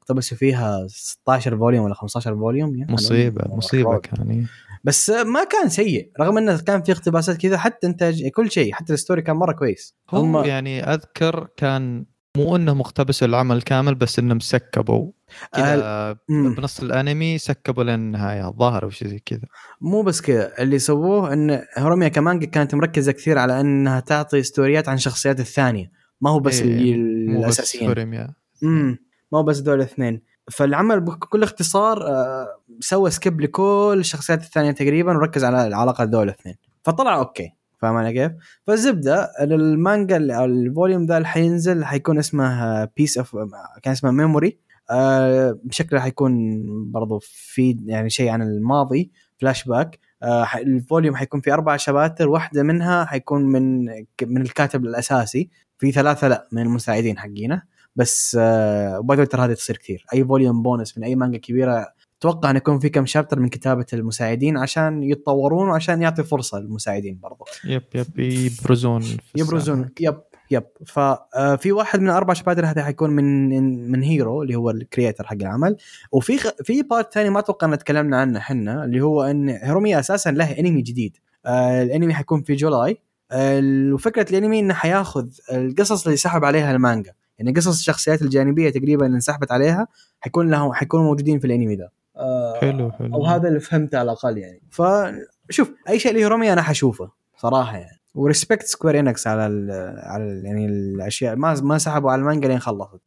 [0.00, 4.46] اقتبسوا فيها 16 volume ولا 15 volume؟ يعني مصيبة مصيبة كان
[4.86, 8.92] بس ما كان سيء رغم إنه كان في اقتباسات كذا حتى انتاج كل شيء حتى
[8.92, 9.96] الستوري كان مرة كويس.
[10.12, 10.44] هم...
[10.44, 12.04] يعني أذكر كان
[12.36, 15.12] مو انهم اقتبسوا العمل كامل بس انهم سكبوا
[15.54, 19.44] كذا بنص الأنمي سكبوا للنهايه الظاهر أو شيء زي كذا.
[19.80, 24.88] مو بس كذا اللي سووه إن هروميا كمانجا كانت مركزة كثير على إنها تعطي ستوريات
[24.88, 25.90] عن الشخصيات الثانية.
[26.20, 28.34] ما هو بس إيه الأساسيين.
[28.62, 28.98] امم
[29.32, 30.22] ما هو بس دول الاثنين.
[30.50, 32.46] فالعمل بكل اختصار آه،
[32.80, 36.56] سوى skip لكل الشخصيات الثانية تقريبا وركز على العلاقة دول الاثنين.
[36.82, 38.32] فطلع okay فاهم علي كيف؟
[38.66, 43.36] فالزبدة المانجا ال volume ذا اللي حينزل حيكون اسمه piece of
[43.82, 44.58] كان اسمه memory
[44.90, 51.40] آه بشكله حيكون برضو في يعني شيء عن الماضي فلاش باك آه ال volume حيكون
[51.40, 53.84] في أربع شباتر واحدة منها حيكون من
[54.22, 55.50] من الكاتب الأساسي.
[55.78, 57.62] في ثلاثة لا من المساعدين حقينه
[57.96, 60.04] بس آه ترى هذه تصير كثير.
[60.14, 61.86] أي volume bonus من أي مانجا كبيرة
[62.18, 67.18] أتوقع أن يكون في كم chapter من كتابة المساعدين عشان يتطورون وعشان يعطي فرصة للمساعدين
[67.22, 67.44] برضو.
[67.64, 69.04] yep yep يبرزون
[69.36, 69.90] يبرزون.
[70.00, 70.64] yep yep.
[70.86, 75.34] ففي واحد من الاربع شباتر هذا حيكون من من هيرو اللي هو ال creator حق
[75.34, 75.76] العمل.
[76.12, 76.46] وفي خ...
[76.62, 80.58] في part ثاني ما أتوقع أن تكلمنا عنه إحنا اللي هو إن Horimiya أساسا له
[80.58, 81.16] انمي جديد.
[81.46, 82.98] آه الانمي حيكون في July.
[83.30, 83.60] آه
[83.92, 87.12] وفكرة الانمي إنه حياخذ القصص اللي سحب عليها المانجا.
[87.38, 89.86] يعني قصص الشخصيات الجانبية تقريبا اللي انسحبت عليها
[90.20, 93.14] حيكون لهم حيكونوا موجودين في الأنمي ذا آه حلو حلو.
[93.14, 94.62] أو هذا اللي فهمته على الأقل يعني.
[94.70, 98.00] فشوف أي شيء ل Horimiya أنا حشوفه صراحة يعني.
[98.14, 102.48] و respect Square Enix على ال على ال يعني الأشياء ما ما سحبوا على المانجا
[102.48, 103.00] لين خلصت.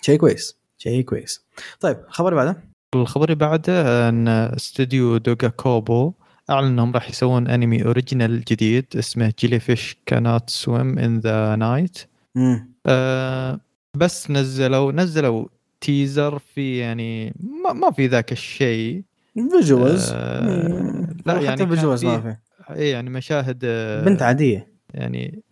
[0.00, 1.44] شيء كويس شيء كويس.
[1.80, 2.62] طيب الخبر اللي بعده؟
[2.94, 6.12] الخبر اللي بعده أن استوديو دوغا كوبو
[6.50, 11.98] اعلن انهم راح يسوون أنمي original جديد اسمه جيلي فيش كانات سويم ان ذا نايت
[13.96, 15.46] بس نزلوا نزلوا
[15.80, 19.02] teaser في يعني ما, ما في ذاك الشيء.
[19.34, 20.10] visuals.
[20.14, 22.36] آه لا يعني visuals ما في.
[22.70, 24.72] اي يعني مشاهد آه، بنت عادية.
[24.94, 25.42] يعني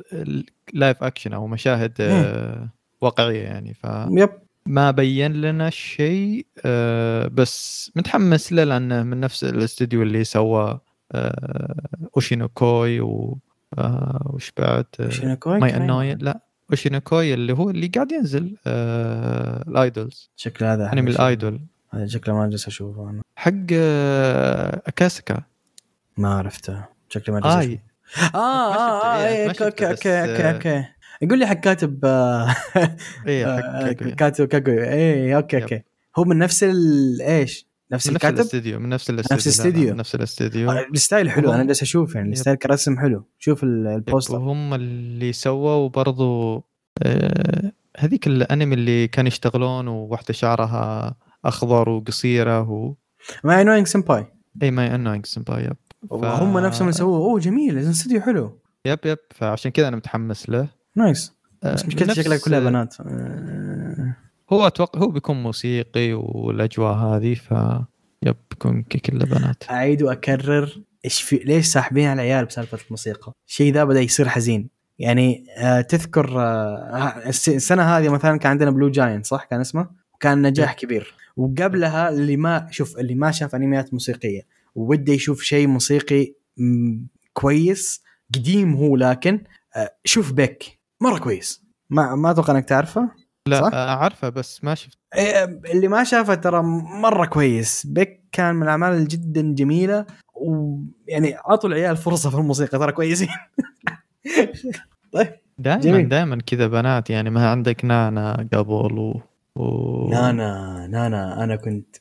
[0.73, 2.69] live action أو مشاهد آه
[3.01, 3.75] واقعية يعني.
[3.75, 4.31] ف يب.
[4.67, 10.81] ما بين لنا شيء آه بس متحمس له لأنه من نفس الاستوديو اللي سوى
[11.13, 11.81] آه
[12.17, 13.39] أوشينوكوي و
[13.79, 16.41] آه وش بعد آه ماي انوي لا.
[16.71, 20.31] اوشينوكوي اللي هو اللي قاعد ينزل آه الآيدولز.
[20.37, 21.61] شكل هذا أنمي الآيدول.
[21.91, 23.23] هذا شكله ما جالس أشوفه أنا.
[23.37, 25.43] حق آه، أكاسكا.
[26.17, 26.85] ما عرفته.
[27.09, 27.65] شكله ما جالس آي.
[27.65, 28.39] أشوفه.
[28.39, 30.43] آه آه إيه، إيه، ما أوكي أوكي أوكي أوكي.
[30.43, 30.85] آه، أوكي
[31.23, 32.57] يقول لي حق كاتب آه،
[33.27, 34.15] اي آه، حق كاغويا.
[34.15, 35.63] كاتب كاغويا اي أوكي.
[35.63, 35.83] أوكي.
[36.19, 36.63] هو من نفس
[37.21, 39.91] إيش؟ نفس من نفس الكاتب؟ الاستديو من نفس الاستديو نفس لا، لا، الاستديو.
[39.93, 40.71] من نفس الاستديو.
[40.71, 42.33] آه، الستايل حلو أنا وهم- جالس أشوف يعني.
[42.33, 43.25] الستايل كرسم حلو.
[43.39, 44.35] شوف البوستر.
[44.39, 46.55] وهم اللي سووا برضو
[47.03, 52.95] آه، هذيك الأنمي اللي كانوا يشتغلون وواحده شعرها أخضر وقصيرة و
[53.45, 54.27] ماي انوينج سمباي
[54.63, 55.77] إي ماي انوينج سمباي يب.
[56.11, 57.17] ف- هم نفسهم اللي سووه.
[57.19, 58.59] أوه جميل الاستوديو حلو.
[58.87, 59.19] yep yep.
[59.31, 60.69] فعشان كذا أنا متحمس له.
[60.97, 61.33] nice
[61.65, 62.95] آه، بس مشكلتي نفس- شكلها كلها بنات.
[63.01, 63.05] آه،
[64.53, 67.51] هو أتوقع هو بيكون موسيقي والأجواء هذه ف
[68.23, 73.73] yep بيكون كله بنات أعيد وأكرر إيش في ليش ساحبين على العيال بسالفة الموسيقى؟ الشيء
[73.75, 74.69] ذا بدأ يصير حزين.
[74.99, 79.91] يعني آه تذكر آه الس- السنة هذه مثلا كان عندنا Blue Giant صح؟ كان اسمه؟
[80.15, 81.15] وكان نجاح كبير.
[81.37, 84.43] وقبلها اللي ما شوف اللي ما شاف أنميات موسيقية
[84.75, 86.35] وبده يشوف شيء موسيقي
[87.33, 88.03] كويس
[88.35, 89.41] قديم هو لكن
[89.77, 91.65] آه شوف بيك مرة كويس.
[91.91, 93.11] ما ما أتوقع إنك تعرفه.
[93.49, 94.99] لا صح؟ آه، اعرفه بس ما شفت.
[95.17, 96.63] إيه، اللي ما شافه ترى
[97.03, 97.87] مره كويس.
[97.87, 103.29] بيك كان من الأعمال جدا جميلة ويعني أعطوا العيال فرصة في الموسيقى ترى كويسين.
[105.13, 106.03] طيب دائما.
[106.03, 109.23] دائما كذا بنات يعني ما عندك نانا قبل و,
[109.57, 110.09] و...
[110.11, 111.97] نانا نانا أنا كنت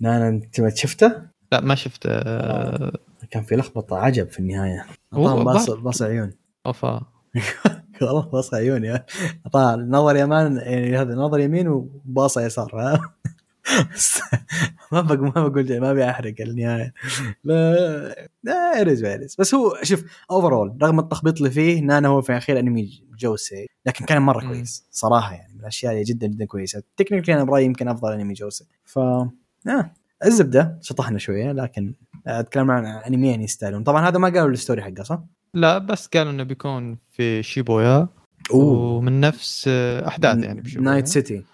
[0.00, 2.92] نانا أنت ما شفته؟ لا ما شفت آه...
[3.30, 4.86] كان في لخبطة عجب في النهاية.
[5.12, 6.32] باص باص عيون.
[6.66, 7.13] أوفا.
[8.02, 9.06] والله باص عيون يا
[9.46, 12.74] اعطاه نظر يمان يعني هذا نظر يمين وباصة يسار
[14.92, 16.94] ما بقول ما بقول ما أبي أحرق النهاية
[17.44, 22.30] لا لا ارز ارز بس هو شوف overall رغم التخبيط اللي فيه نانا هو في
[22.30, 24.46] الأخير أنمي josei لكن كان مرة.
[24.46, 28.34] كويس صراحة يعني من الأشياء اللي جدا جدا كويسة technically أنا برأيي يمكن أفضل أنمي
[28.34, 29.30] josei ف آه.
[30.24, 31.94] الزبدة شطحنا شوية لكن
[32.26, 35.22] أتكلم عن أنميين يستاهلون طبعا هذا ما قالوا ال story حقه صح؟
[35.54, 38.08] لا بس قالوا إنه بيكون في شيبويا.
[38.50, 41.44] ومن نفس آه، أحداث يعني بشوفها نايت سيتي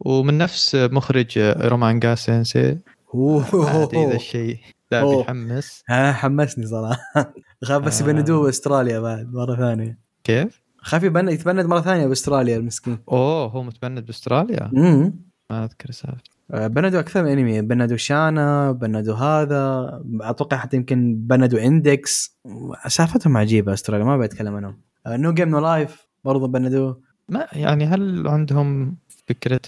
[0.00, 2.78] ومن نفس مخرج Eromanga Sensei
[3.14, 4.58] هذه ذا الشيء
[4.92, 5.16] أوه.
[5.16, 5.82] بيحمس.
[5.88, 6.98] ها حمسني صراحة.
[7.64, 8.04] خاف بس آه.
[8.08, 9.98] يبندوه بأستراليا بعد مرة ثانية.
[10.24, 12.98] كيف؟ خاف يتبند مرة ثانية بأستراليا المسكين.
[13.08, 15.14] أوه هو متبند بأستراليا؟ امم
[15.50, 16.16] ما أذكر سالفة.
[16.16, 17.62] آه، بندوا أكثر من أنمي.
[17.62, 22.38] بندوا شانا بندوا هذا أتوقع حتى يمكن بندوا إندكس.
[22.86, 24.76] سالفتهم عجيبة أستراليا ما بتكلم عنهم.
[25.06, 28.96] No Game No Life برضه بندوه ما يعني هل عندهم
[29.28, 29.60] فكرة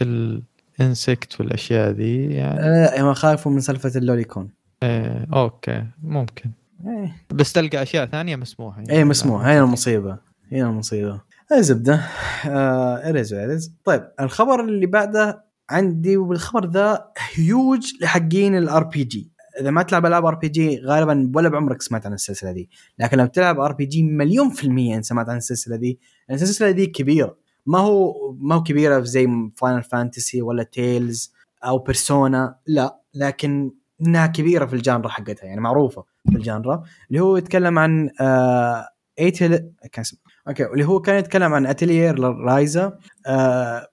[0.80, 4.50] ال incest والأشياء ذي؟ يعني آه ما خافوا من سالفة ال lolicon
[4.82, 6.50] إيه okay ممكن.
[6.86, 7.16] إيه.
[7.30, 8.92] بس تلقى أشياء ثانية مسموحة يعني.
[8.92, 10.18] إيه مسموح هنا المصيبه
[10.52, 11.20] هنا المصيبه
[11.52, 12.00] الزبده
[12.46, 17.04] آه ارز ارز طيب الخبر اللي بعده عندي والخبر ذا
[17.34, 22.52] هيوج لحقين ال RPG إذا ما تلعب ألعاب RPG غالبا ولا بعمرك سمعت عن السلسلة
[22.52, 25.96] دي لكن لو تلعب RPG مليون في المية إن سمعت عن السلسلة لأن
[26.30, 27.36] السلسلة دي كبيرة.
[27.66, 31.32] ما هو ما هو كبيرة زي Final Fantasy ولا Tales
[31.64, 33.00] أو Persona لا.
[33.14, 33.72] لكن
[34.06, 36.82] إنها كبيرة في ال genre حقتها يعني معروفة في ال genre.
[37.08, 39.48] اللي هو يتكلم عن آه ايتل
[39.92, 40.18] كان اسمه.
[40.48, 40.66] okay.
[40.66, 43.88] اللي هو كان يتكلم عن Atelier Ryza آه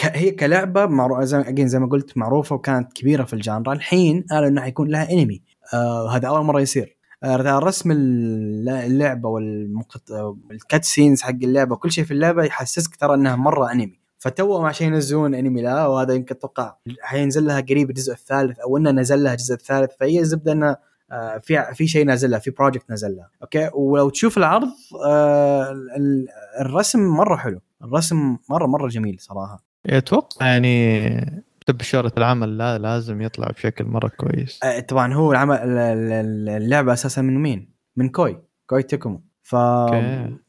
[0.00, 1.24] هي كلعبة معروفه
[1.66, 3.72] زي ما قلت معروفة وكانت كبيرة في ال genre.
[3.72, 5.42] الحين قالوا إنه حيكون لها انمي
[5.74, 6.96] آه هذا أول مرة يصير.
[7.22, 10.02] آه رسم الل- اللعبة والمقط...
[10.50, 14.86] ال cutscenes حق اللعبة وكل شيء في اللعبة يحسسك ترى إنها مرة انمي فتو عشان
[14.86, 19.32] ينزلون انمي لها وهذا يمكن أتوقع حينزل لها قريب الجزء الثالث أو إنه نزل لها
[19.32, 19.90] الجزء الثالث.
[20.00, 20.76] فهي زبده إنه
[21.12, 23.28] آه، في في شيء نازل في project نازل لها.
[23.42, 24.68] okay؟ ولو تشوف العرض
[25.06, 26.26] آه، ال-
[26.60, 27.60] الرسم مرة حلو.
[27.86, 29.64] الرسم مرة مرة جميل صراحة.
[29.86, 34.60] أتوقع يعني تبشرة العمل لا لازم يطلع بشكل مرة كويس.
[34.64, 35.78] آه، طبعا هو العمل ال-
[36.12, 39.54] ال- اللعبة أساسا من مين؟ من كوي Koei Tecmo ف.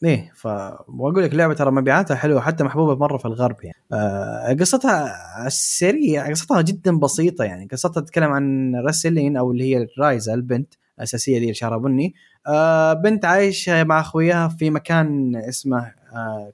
[0.03, 0.45] إيه ف
[0.87, 3.77] وأقول لك اللعبة ترى مبيعاتها حلوة حتى محبوبة مرة في الغرب يعني.
[3.93, 5.13] آه قصتها
[5.47, 7.67] السريع قصتها جدا بسيطة يعني.
[7.71, 12.13] قصتها تتكلم عن راسلين أو اللي هي رايزا البنت الأساسية دي اللي شعرها بني
[12.47, 15.91] آه بنت عايشة مع أخوياها في مكان اسمه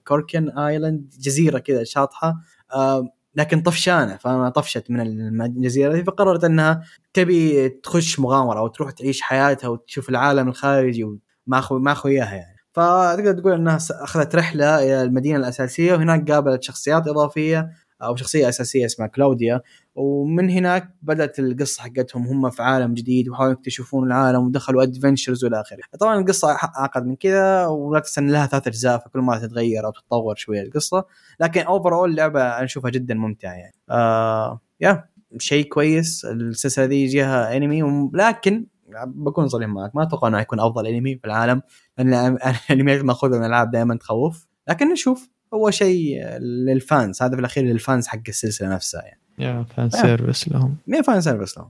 [0.07, 2.35] Kurken Island جزيرة كذا شاطحة
[2.73, 9.21] آه لكن طفشانة فما طفشت من الجزيرة فقررت إنها تبي تخش مغامرة أو تروح تعيش
[9.21, 11.07] حياتها وتشوف العالم الخارجي
[11.47, 12.53] مع اخو مع اخوياها يعني.
[12.73, 17.69] فتقدر تقول إنها أخذت رحلة إلى المدينة الأساسية وهناك قابلت شخصيات إضافية
[18.01, 19.61] أو شخصية أساسية اسمها كلاوديا
[19.95, 25.61] ومن هناك بدأت القصة حقتهم هم في عالم جديد وحاولوا يكتشفون العالم ودخلوا adventures والى
[25.61, 25.79] آخره.
[25.99, 30.35] طبعا القصة أعقد من كذا ولا تستنى لها ثلاث أجزاء فكل مره تتغير أو تتطور
[30.35, 31.05] شوية القصة.
[31.39, 33.75] لكن overall اللعبه أنا اشوفها جدا ممتعة يعني.
[33.89, 36.25] آه يا شيء كويس.
[36.25, 38.65] السلسلة دي يجيها انمي لكن
[39.05, 41.61] بكون صريح معك ما أتوقع انه يكون أفضل انمي في العالم
[41.97, 42.37] لأن
[42.69, 44.47] الانميات الماخوذه من الألعاب دائما تخوف.
[44.69, 49.22] لكن نشوف هو شيء لل fans هذا في الأخير لل fans حق السلسلة نفسها يعني.
[49.39, 50.77] يا fan service لهم.
[50.87, 51.69] مين fan service لهم.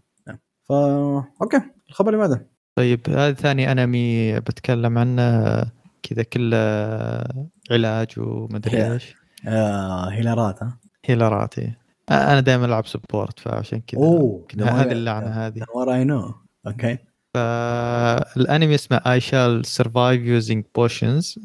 [0.69, 5.65] فا okay الخبر اللي بعده طيب هذا ثاني انمي بتكلم عنه
[6.04, 6.58] كذا كله
[7.71, 9.15] علاج ومدري إيش.
[9.47, 11.80] آه healer ات ها؟ healer ات إيه.
[12.12, 15.65] أنا دائما ألعب support فعشان كذا أوه هذه اللعنة هذه.
[15.88, 16.34] I know
[16.67, 16.97] okay.
[17.34, 21.39] فالانمي اسمه I Shall Survive Using Potions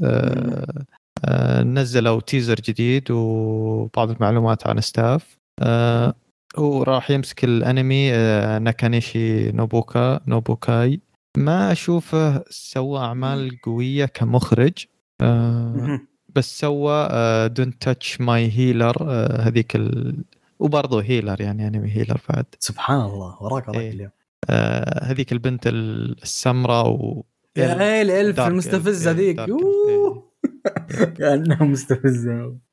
[1.61, 6.15] نزلوا teaser جديد وبعض المعلومات عن staff آه
[6.57, 11.01] هو راح يمسك الأنمي آه ناكانيشي نوبوكا نوبوكاي.
[11.37, 14.87] ما أشوفه سوى أعمال قوية كمخرج
[15.21, 17.09] آه بس سوى
[17.49, 20.25] don't touch my healer هذيك ال...
[20.59, 22.45] وبرضه healer يعني انمي healer بعد.
[22.59, 23.91] سبحان الله وراك وراك إيه.
[23.91, 24.11] اليوم
[24.51, 27.25] آه هذيك البنت السمراء و
[27.57, 30.33] يا dark المستفزه إيه، ذيك يوه.
[31.19, 32.68] كأنها مستفزة.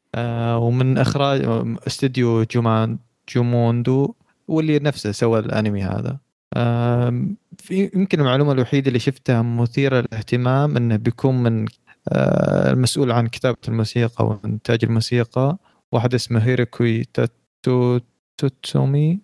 [0.58, 1.41] ومن إخراج
[1.88, 2.97] استوديو جومان
[3.36, 4.13] جوموندو
[4.47, 6.17] واللي نفسه سوى الأنمي هذا.
[7.58, 11.65] في يمكن المعلومة الوحيدة اللي شفتها مثيرة للاهتمام إنه بيكون من
[12.10, 15.58] آه، المسؤول عن كتابة الموسيقى وإنتاج الموسيقى
[15.91, 17.99] واحد اسمه هيروكوي تاتو
[18.38, 19.21] توتسومي.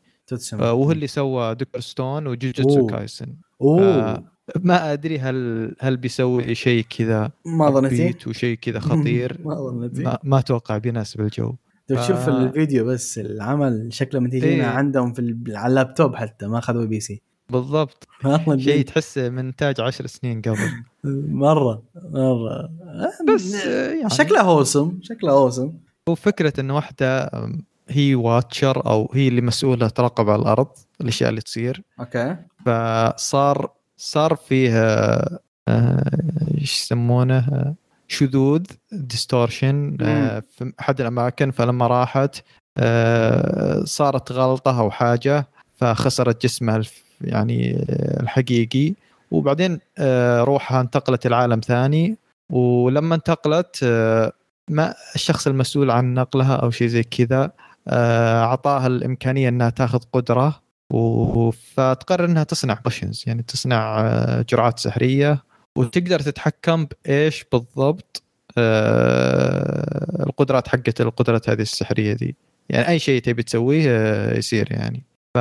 [0.62, 1.82] آه، وهو اللي سوى Dr.
[1.82, 2.88] Stone وجوجوتسو.
[2.88, 3.36] كايسن.
[4.60, 9.38] ما أدري هل هل بيسوي شيء كذا ما ظنيتي وشيء كذا خطير.
[9.46, 11.56] ما ظنيتي ما, ما أتوقع بيناسب الجو.
[11.90, 14.64] طيب شوف ف- الفيديو بس العمل شكله متجينا إيه.
[14.66, 17.22] عندهم في ال- على اللابتوب حتى ما اخذوا PC.
[17.50, 18.08] بالضبط.
[18.58, 18.86] شيء.
[18.86, 20.58] تحسه من إنتاج عشر سنين قبل.
[21.46, 22.70] مرة مرة.
[23.36, 25.72] بس يعني شكله wholesome شكله wholesome
[26.10, 27.30] هو فكرة انه واحدة
[27.90, 30.68] هي watcher أو هي اللي مسؤولة تراقب على الأرض
[31.02, 31.84] الأشياء اللي تصير.
[32.00, 32.36] okay.
[32.66, 35.22] فصار صار فيها
[35.68, 36.04] آه،
[36.58, 37.76] إيش يسمونه؟ آه،
[38.08, 39.98] شذوذ distortion
[40.58, 41.52] في أحد الأماكن.
[41.52, 42.36] فلما راحت
[42.78, 46.82] آه، صارت غلطة أو حاجة فخسرت جسمها
[47.22, 48.94] يعني آه، الحقيقي.
[49.32, 52.18] وبعدين آه، روحها انتقلت لعالم ثاني.
[52.50, 54.32] ولما انتقلت آه،
[54.70, 57.52] ما الشخص المسؤول عن نقلها أو شيء زي كذا
[57.88, 60.62] آه، أعطاها الإمكانية إنها تاخذ قدرة.
[61.52, 65.44] فتقرر إنها تصنع potions يعني تصنع آه، جرعات سحرية.
[65.76, 68.24] وتقدر تتحكم بإيش بالضبط
[68.58, 72.36] آه، القدرات حقت القدرات هذه السحرية دي.
[72.70, 75.04] يعني أي شيء تبي تسويه آه، يصير يعني.
[75.34, 75.38] ف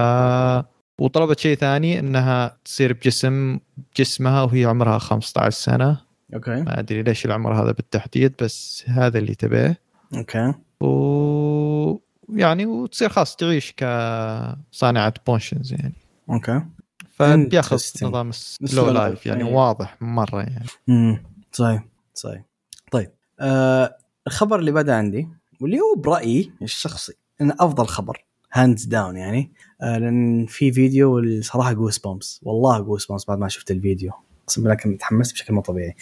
[1.00, 3.58] وطلبت شيء ثاني إنها تصير بجسم
[3.96, 6.00] جسمها وهي عمرها 15 سنة.
[6.34, 6.62] okay.
[6.62, 9.80] ما أدري ليش العمر هذا بالتحديد بس هذا اللي تبيه.
[10.14, 10.54] أوكي.
[10.80, 15.94] و يعني وتصير خلاص تعيش كصانعة potions يعني.
[16.30, 16.62] okay.
[17.10, 17.78] فبياخذ.
[18.02, 19.52] نظام slow slow life، life يعني أي.
[19.54, 20.66] واضح مرة يعني.
[20.88, 22.42] امم صحيح صحيح.
[22.90, 25.28] طيب آه الخبر اللي بدا عندي
[25.60, 31.72] واللي هو برأيي الشخصي انه أفضل خبر hands down يعني آه لأن في فيديو الصراحه
[31.72, 34.12] goosebumps والله goosebumps بعد ما شفت الفيديو.
[34.44, 35.94] أقسم بالله كنت تحمست بشكل مو طبيعي.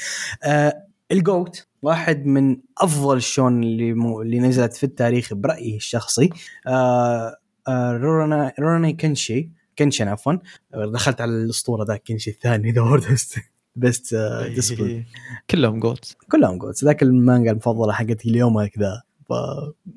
[0.42, 6.30] آه ال GOAT واحد من أفضل الشونن اللي مو اللي نزلت في التاريخ برأيي الشخصي
[6.66, 7.36] آه
[7.68, 10.32] آه رورانا رورانا كنشي كنشن عفوا.
[10.74, 13.38] دخلت على الأسطورة ذاك كنشي الثاني the best
[13.76, 14.14] best
[14.54, 15.06] disciple
[15.50, 19.32] كلهم GOATs كلهم GOATs ذاك المانجا المفضلة حقتي اليوم كذا ف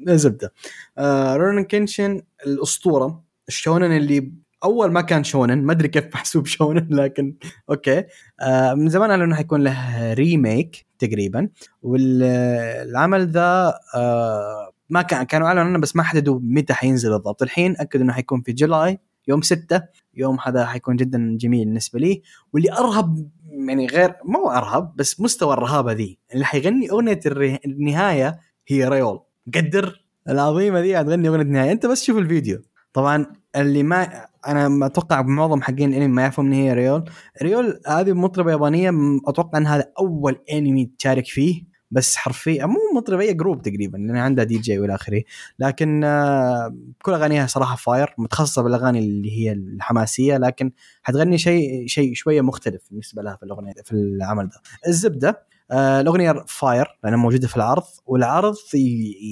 [0.08, 0.54] زبدة.
[0.98, 4.32] آه رونن كينشن الأسطورة الشونن اللي
[4.64, 7.36] أول ما كان شونن ما أدري كيف محسوب شونن لكن
[7.70, 8.04] okay.
[8.42, 11.50] آه من زمان قالوا إنه حيكون له remake تقريبا.
[11.82, 17.76] والعمل ذا آه ما كان كانوا اعلنوا عنه بس ما حددوا متى حينزل بالضبط الحين
[17.80, 19.82] اكدوا إنه حيكون في July يوم 6
[20.14, 22.22] يوم هذا حيكون جدا جميل بالنسبة لي.
[22.54, 26.20] واللي أرهب يعني غير مو أرهب بس مستوى الرهابة ذي.
[26.34, 27.20] اللي حيغني أغنية
[27.66, 29.20] النهاية هي ريول.
[29.56, 32.62] قدر العظيمة ذي حتغني أغنية النهايه أنت بس شوف الفيديو.
[32.94, 33.26] طبعا
[33.56, 37.10] اللي ما أنا أتوقع معظم حقين الأنمي ما يعرفوا من هي ريول
[37.44, 38.92] ريول هذه مطربة يابانية
[39.28, 44.18] أتوقع إن هذا أول أنمي تشارك فيه بس حرفيا مو مطربة هي group تقريبا لأن
[44.18, 45.24] عندها دي جي والى آخره.
[45.60, 50.72] لكن آه، كل أغانيها صراحة fire متخصصة بالأغاني اللي هي الحماسية لكن
[51.04, 54.62] حتغني شيء شيء شوية مختلف بالنسبة لها في الأغنية في العمل ده.
[54.88, 58.56] الزبدة آه الأغنية fire لأنها موجودة في العرض والعرض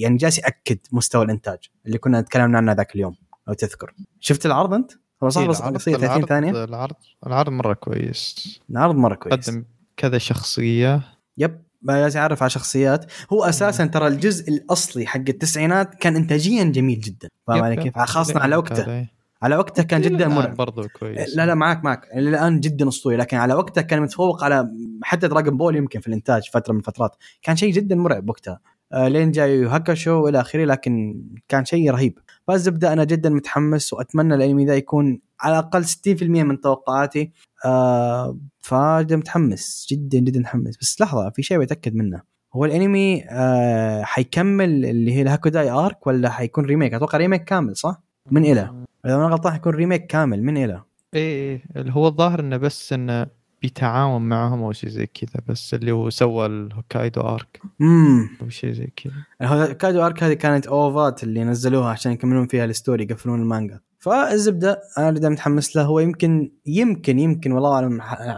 [0.01, 3.15] يعني جالس يأكد مستوى الإنتاج اللي كنا تكلمنا عنه ذاك اليوم.
[3.49, 3.93] لو تذكر.
[4.19, 4.91] شفت العرض أنت؟
[5.23, 6.95] هو صح إيه، بس قصير 30 العرض- ثانية؟ العرض
[7.27, 8.59] العرض مرة كويس.
[8.69, 9.49] العرض مرة كويس.
[9.49, 9.65] قدم
[9.97, 11.01] كذا شخصية.
[11.37, 13.11] يب جالس يعرف على شخصيات.
[13.33, 17.29] هو أساسا ترى الجزء الأصلي حق التسعينات كان انتاجيا جميل جدا.
[17.47, 17.75] فاهم علي.
[17.75, 18.91] كيف؟ خاصة على وقته.
[18.91, 19.19] إيه.
[19.41, 20.55] على وقتها كان جدا مرعب.
[20.55, 21.35] برضو كويس.
[21.35, 23.15] لا لا معك معك الآن جدا أسطوري.
[23.17, 24.71] لكن على وقتها كان متفوق على
[25.03, 27.15] حتى دراجون بول يمكن في الإنتاج فترة من الفترات.
[27.41, 28.59] كان شيء جدا مرعب وقتها.
[28.93, 32.19] لين جاي هاكاشو والى آخره لكن كان شيء رهيب.
[32.47, 37.31] فالزبده أنا جدا متحمس وأتمنى الأنمي ذا يكون على الأقل 60% من توقعاتي.
[37.65, 40.77] آه فجدا متحمس جدا جدا متحمس.
[40.77, 42.21] بس لحظة في شيء بتاكد منه.
[42.53, 48.01] هو الأنمي آه حيكمل اللي هي الهاكوداي arc ولا حيكون remake؟ أتوقع remake كامل صح؟
[48.31, 48.61] من إلى.
[49.05, 50.83] إذا أنا غلطان حيكون remake كامل من إلى.
[51.13, 55.73] إيه إيه اللي هو الظاهر إنه بس إنه بيتعاون معهم أو شيء زي كذا بس
[55.73, 59.13] اللي هو سوى الهوكايدو arc امم أو شيء زي كذا.
[59.41, 63.79] الهوكايدو arc هذه كانت OVA ات اللي نزلوها عشان يكملون فيها ال story يقفلون المانجا.
[63.99, 67.91] فالزبدة أنا جدا متحمس له هو يمكن يمكن يمكن والله أعلم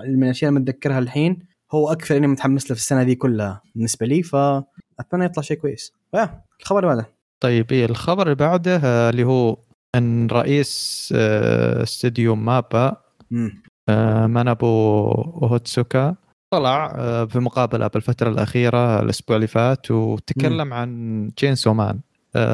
[0.07, 1.39] من الأشياء اللي متذكرها الحين
[1.71, 5.93] هو أكثر إني متحمس له في السنة دي كلها بالنسبة لي فاتمنى يطلع شيء كويس.
[6.61, 7.05] الخبر هذا
[7.39, 9.57] طيب إيه الخبر اللي بعده آه، اللي هو
[9.95, 12.97] أن رئيس آه، استوديو مابا
[14.27, 14.67] مانابو
[15.11, 16.15] اوهوتسوكا
[16.53, 16.87] طلع
[17.25, 21.99] في مقابلة بالفترة الأخيرة الأسبوع اللي فات وتكلم عن Chainsaw Man.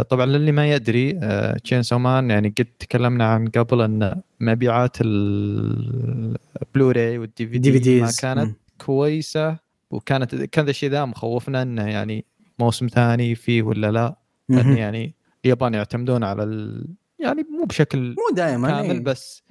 [0.09, 1.19] طبعا للي ما يدري
[1.63, 6.37] Chainsaw Man يعني قد تكلمنا عن قبل أن مبيعات ال
[7.17, 9.57] Blu-ray وال DVD ما كانت كويسة
[9.91, 12.25] وكانت كان ذا الشيء ذا مخوفنا إنه يعني
[12.59, 14.15] موسم ثاني فيه ولا لا.
[14.49, 15.13] لأن يعني
[15.45, 16.43] اليابان يعتمدون على.
[17.19, 18.99] يعني مو بشكل مو دائما كامل إيه.
[18.99, 19.43] بس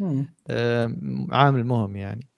[0.49, 0.97] آه
[1.31, 2.29] عامل مهم يعني.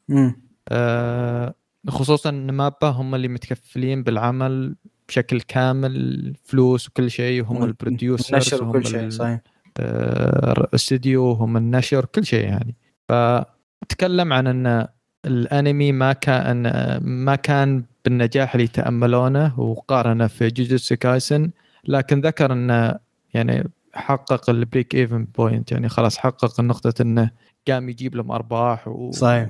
[0.68, 1.54] آه
[1.88, 4.76] خصوصا إن مابا هم اللي متكفلين بالعمل
[5.08, 9.40] بشكل كامل فلوس وكل شيء وهم ال producers نشر وكل شيء صحيح.
[9.80, 12.76] الاستديو هم النشر كل شيء يعني.
[13.08, 14.88] فتكلم عن إن
[15.24, 16.62] الأنمي ما كان
[17.02, 21.50] ما كان بالنجاح اللي تأملونه وقارنه في جوجوتسو كايسن
[21.84, 22.94] لكن ذكر انه
[23.34, 27.30] يعني حقق ال break even point يعني خلاص حقق النقطة إنه
[27.68, 29.10] قام يجيب لهم أرباح و...
[29.10, 29.48] صحيح.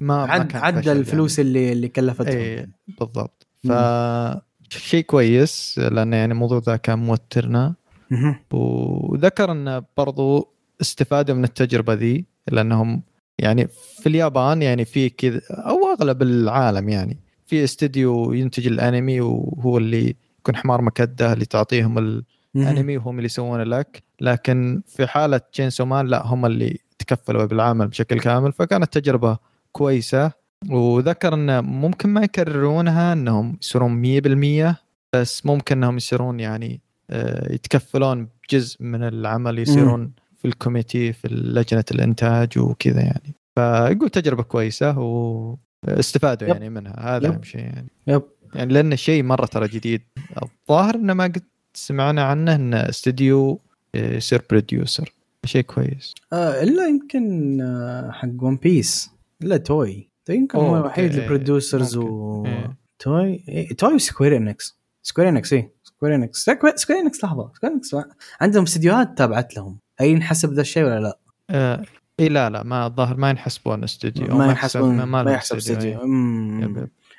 [0.00, 1.48] ما عد ما عدى الفلوس يعني.
[1.48, 2.36] اللي اللي كلفتهم.
[2.36, 2.68] اي
[3.00, 3.46] بالضبط.
[3.68, 3.72] ف
[4.70, 7.74] شيء كويس لأنه يعني الموضوع ذا كان موترنا.
[8.50, 10.48] وذكر انه برضو
[10.80, 13.02] استفادوا من التجربة ذي لأنهم
[13.38, 13.68] يعني
[13.98, 20.16] في اليابان يعني في كذا أو أغلب العالم يعني في استديو ينتج الأنمي وهو اللي
[20.40, 22.22] يكون حمار مكدة اللي تعطيهم
[22.56, 24.02] الأنمي وهم اللي يسوون لك.
[24.20, 28.52] لكن في حالة Chainsaw Man لا هم اللي تكفلوا بالعمل بشكل كامل.
[28.52, 29.38] فكانت تجربة
[29.72, 30.32] كويسة.
[30.70, 34.76] وذكر انه ممكن ما يكررونها إنهم يصيرون 100%
[35.14, 36.80] بس ممكن إنهم يصيرون يعني
[37.10, 43.34] آه، يتكفلون بجزء من العمل يصيرون في ال committee في لجنة الإنتاج وكذا يعني.
[43.54, 46.48] فيقول تجربة كويسة واستفادوا.
[46.48, 47.16] يعني منها.
[47.16, 47.88] هذا أهم شيء يعني.
[48.06, 48.22] yep.
[48.54, 50.02] يعني لأن شيء مرة ترى جديد.
[50.42, 51.42] الظاهر إنه ما قد
[51.74, 53.60] سمعنا عنه إنه استديو
[53.94, 55.12] آه، يصير producer.
[55.44, 56.14] شيء كويس.
[56.32, 59.10] آه إلا يمكن آه، حق One Piece
[59.42, 60.08] إلا توي.
[60.24, 62.76] توي يمكن هو الوحيد ال producers و إيه.
[62.98, 63.44] توي.
[63.48, 63.76] إيه.
[63.76, 66.44] توي و Square Enix Square Enix اي Square Enix
[66.76, 67.50] Square Enix لحظة.
[67.54, 67.96] Square Enix
[68.40, 69.78] عندهم استديوهات تابعت لهم.
[69.98, 71.18] هل ينحسب ذا الشيء ولا لا؟
[71.50, 71.84] آه
[72.20, 75.98] إي لا لا ما الظاهر ما ينحسبون استوديو ما ينحسبون ما, ما يحسب استوديو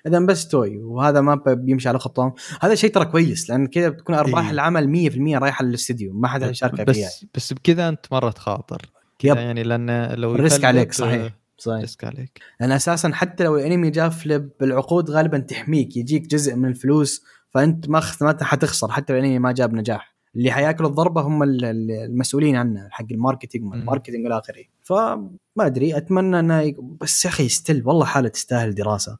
[0.07, 4.15] إذا بس توي وهذا ما بيمشي على خطهم هذا شيء ترى كويس لأن كذا بتكون
[4.15, 7.09] أرباح إيه؟ العمل 100% رايحة للاستديو ما حد يشارك بس فيها.
[7.35, 8.91] بس بكذا أنت مرة تخاطر.
[9.23, 9.35] yep.
[9.35, 11.81] يعني لأن لو risk عليك صحيح صحيح.
[11.81, 12.39] risk عليك.
[12.59, 17.89] لأن أساسا حتى لو الأنمي جاء في بالعقود غالبا تحميك يجيك جزء من الفلوس فأنت
[17.89, 20.11] ما ما حتخسر حتى لو الأنمي ما جاب نجاح.
[20.35, 25.29] اللي حيأكلوا الضربة هم المسؤولين عنه حق ال marketing ال marketing والى اخره فما
[25.59, 29.17] أدري أتمنى إنه بس يا أخي still والله حالة تستاهل دراسة.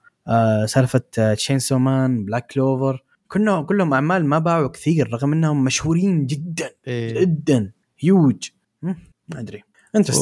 [0.66, 1.02] سالفة
[1.34, 7.22] Chainsaw Man Black Clover كلهم كلهم أعمال ما باعوا كثير رغم إنهم مشهورين جدا إيه.
[7.22, 7.72] جدا.
[8.00, 8.50] هيوج
[8.82, 8.96] ما
[9.36, 9.64] أدري.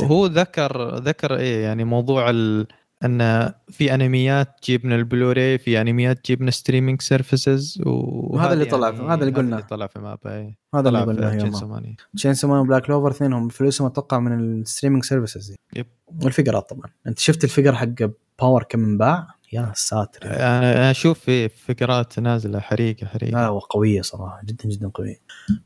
[0.03, 2.67] هو ذكر ذكر إيه يعني موضوع ال...
[3.05, 8.89] إن في أنميات تجيب من البلوراي في أنميات تجيب من streaming services وهذا اللي طلع
[8.89, 9.55] يعني هذا اللي قلنا.
[9.55, 10.57] اللي طلع في مابا إيه.
[10.75, 15.03] هذا اللي قلناه سومان Chainsaw Man و Black Clover اثنينهم فلوسهم أتوقع من ال streaming
[15.03, 15.87] services yep
[16.23, 16.89] وال figures طبعا.
[17.07, 18.09] أنت شفت ال figure حق
[18.39, 24.41] Power كم انباع؟ يا ساتر أنا أشوف في figures نازلة حريقه حريقه لا وقوية صراحة
[24.45, 25.21] جدا جدا قوية.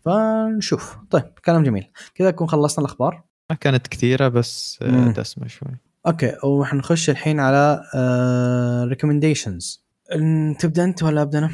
[0.06, 0.98] فنشوف.
[1.10, 1.88] طيب كلام جميل.
[2.16, 5.14] كذا نكون خلصنا الأخبار؟ ما كانت كثيرة بس مم.
[5.14, 5.70] دسمة شوي.
[6.08, 7.84] okay وحنخش الحين على
[8.90, 11.50] recommendations آه تبدأ أنت ولا أبدأ أنا؟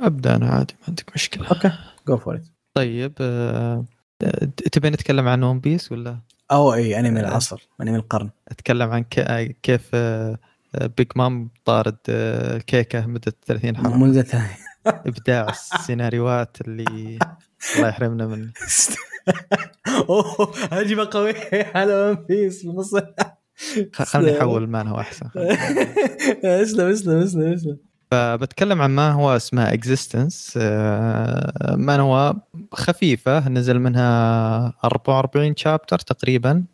[0.00, 1.48] أبدأ أنا عادي ما عندك مشكلة.
[1.48, 1.72] okay
[2.08, 2.40] go for
[2.74, 3.84] طيب آه
[4.72, 6.20] تبي نتكلم عن One Piece ولا؟
[6.50, 8.30] أو أي أنمي العصر أنمي القرن.
[8.48, 9.04] أتكلم عن
[9.62, 9.96] كيف
[10.96, 11.96] Big Mom طارد
[12.66, 13.96] كيكة مدة 30 حلقة.
[13.96, 14.46] مدة 30
[14.86, 17.18] إبداع السيناريوهات اللي
[17.76, 18.52] الله يحرمنا منه
[20.10, 21.72] أوه هجمه قوية.
[21.74, 22.66] على One Piece
[23.56, 25.26] في خليني أحول مان هو أحسن
[26.44, 27.76] اسلم اسلم اسلم اسلم.
[28.10, 30.56] فبتكلم عن ما هو اسمه اكزيستنس
[31.76, 32.34] ما هو
[32.72, 36.64] خفيفة نزل منها 44 شابتر تقريبا.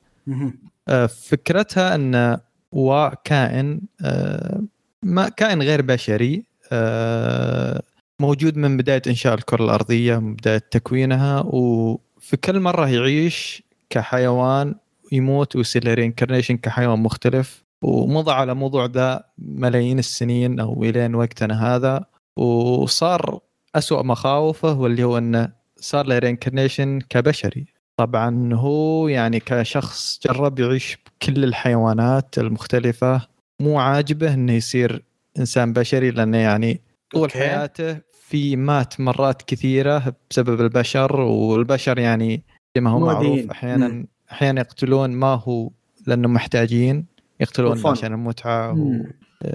[0.88, 2.38] آه، فكرتها إن
[2.72, 4.62] وكائن آه،
[5.02, 7.82] ما كائن غير بشري آه،
[8.20, 14.74] موجود من بداية إنشاء الكرة الأرضية من بداية تكوينها وفي كل مرة يعيش كحيوان
[15.12, 17.62] يموت ويصير رينكرنيشن كحيوان مختلف.
[17.82, 22.04] ومضى على موضوع ذا ملايين السنين أو إلين وقتنا هذا
[22.36, 23.40] وصار
[23.74, 27.66] أسوأ مخاوفه واللي هو إنه صار له رينكرنيشن كبشري.
[27.96, 33.28] طبعا هو يعني كشخص جرب يعيش بكل الحيوانات المختلفة.
[33.60, 35.02] مو عاجبه إنه يصير
[35.38, 36.80] إنسان بشري لأنه يعني
[37.10, 37.32] طول okay.
[37.32, 42.42] حياته في مات مرات كثيرة بسبب البشر والبشر يعني
[42.76, 45.70] زي ما هو معروف أحيانا أحيانا يقتلون ما هو
[46.06, 47.06] لأنه محتاجين
[47.40, 48.76] يقتلونك عشان المتعة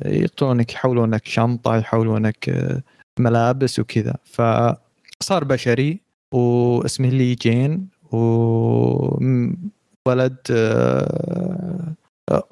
[0.05, 2.83] يقتلونك يحولونك شنطة يحولونك آه،
[3.19, 4.15] ملابس وكذا.
[4.25, 6.01] فصار بشري
[6.33, 7.87] واسمه لي جين.
[8.11, 9.57] وولد
[10.51, 11.95] آه،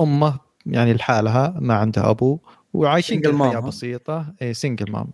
[0.02, 2.40] أمه يعني لحالها ما عندها أبو
[2.74, 4.26] وعايشين حياة بسيطة.
[4.42, 5.08] اي single mom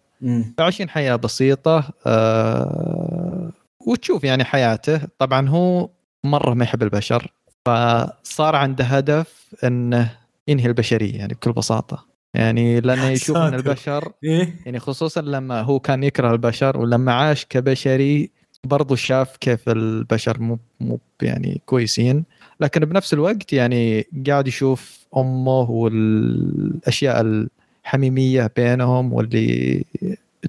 [0.60, 3.52] عايشين حياة بسيطة أه
[3.88, 5.02] وتشوف يعني حياته.
[5.18, 5.89] طبعا هو
[6.24, 7.34] مرة ما يحب البشر
[7.66, 10.18] فصار عنده هدف إنه
[10.48, 12.06] ينهي البشرية يعني بكل بساطة.
[12.34, 17.46] يعني لأنه يشوف إن البشر إيه؟ يعني خصوصا لما هو كان يكره البشر ولما عاش
[17.46, 18.32] كبشري
[18.64, 22.24] برضو شاف كيف البشر مو مو يعني كويسين.
[22.59, 29.84] لكن بنفس الوقت يعني قاعد يشوف أمه والأشياء الحميمية بينهم واللي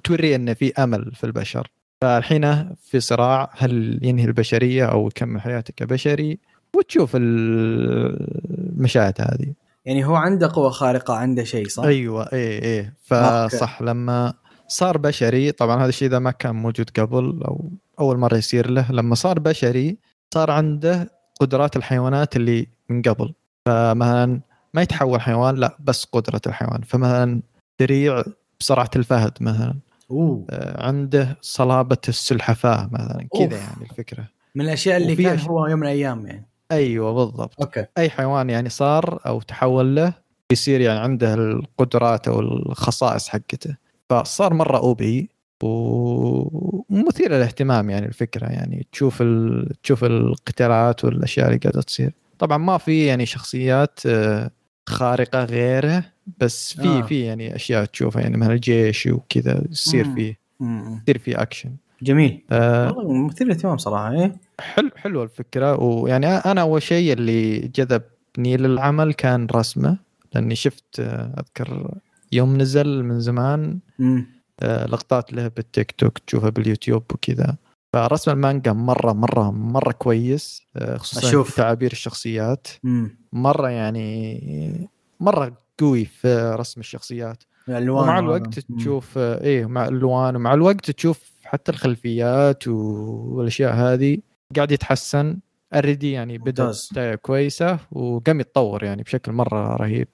[0.03, 1.71] توري انه في أمل في البشر.
[2.01, 6.39] فالحين في صراع هل ينهي البشرية أو يكمل حياته كبشري؟
[6.75, 9.53] وتشوف المشاهد هذه.
[9.85, 14.33] يعني هو عنده قوة خارقة عنده شيء صح؟ أيوه اي اي فصح لما
[14.67, 17.69] صار بشري طبعا هذا الشيء إذا ما كان موجود قبل أو
[17.99, 19.97] أول مرة يصير له لما صار بشري
[20.33, 23.33] صار عنده قدرات الحيوانات اللي من قبل.
[23.65, 24.39] فمثلا
[24.73, 26.81] ما يتحول حيوان لا بس قدرة الحيوان.
[26.81, 27.41] فمثلا
[27.81, 28.23] سريع
[28.59, 29.75] بسرعة الفهد مثلا.
[30.11, 30.45] أوه.
[30.77, 34.27] عنده صلابة السلحفاة مثلا كذا يعني الفكرة.
[34.55, 36.47] من الأشياء اللي كان هو يوم من الأيام يعني.
[36.71, 37.61] أيوه بالضبط.
[37.61, 37.85] okay.
[37.97, 40.13] أي حيوان يعني صار أو تحول له
[40.51, 43.77] يصير يعني عنده القدرات أو الخصائص حقته.
[44.09, 49.69] فصار مرة OP ومثير للاهتمام يعني الفكرة يعني تشوف ال...
[49.83, 52.13] تشوف القتالات والأشياء اللي قاعدة تصير.
[52.39, 54.51] طبعا ما في يعني شخصيات آه،
[54.89, 56.03] خارقة غيره
[56.37, 57.01] بس في آه.
[57.01, 62.43] في يعني أشياء تشوفها يعني مثل الجيش وكذا يصير فيه يصير فيه اكشن جميل.
[62.51, 64.35] آه والله مثير للاهتمام صراحة إيه.
[64.59, 69.97] حلو حلو الفكرة ويعني أنا أول شيء اللي جذبني للعمل كان رسمه
[70.35, 71.91] لأني شفت آه، أذكر
[72.31, 73.79] يوم نزل من زمان.
[73.99, 74.25] آه
[74.61, 77.55] لقطات له بالتيك توك تشوفها باليوتيوب وكذا.
[77.93, 81.55] فرسم المانجا مرة مرة مرة كويس آه خصوصا أشوف.
[81.57, 82.67] تعابير الشخصيات.
[82.83, 83.17] مم.
[83.33, 84.89] مرة يعني
[85.19, 87.43] مرة قوي في رسم الشخصيات.
[87.69, 94.17] الالوان ومع الوقت تشوف آه، إيه مع الالوان ومع الوقت تشوف حتى الخلفيات والأشياء هذه
[94.55, 95.39] قاعد يتحسن.
[95.73, 100.07] already يعني بدا بدايه كويسة وقام يتطور يعني بشكل مرة رهيب.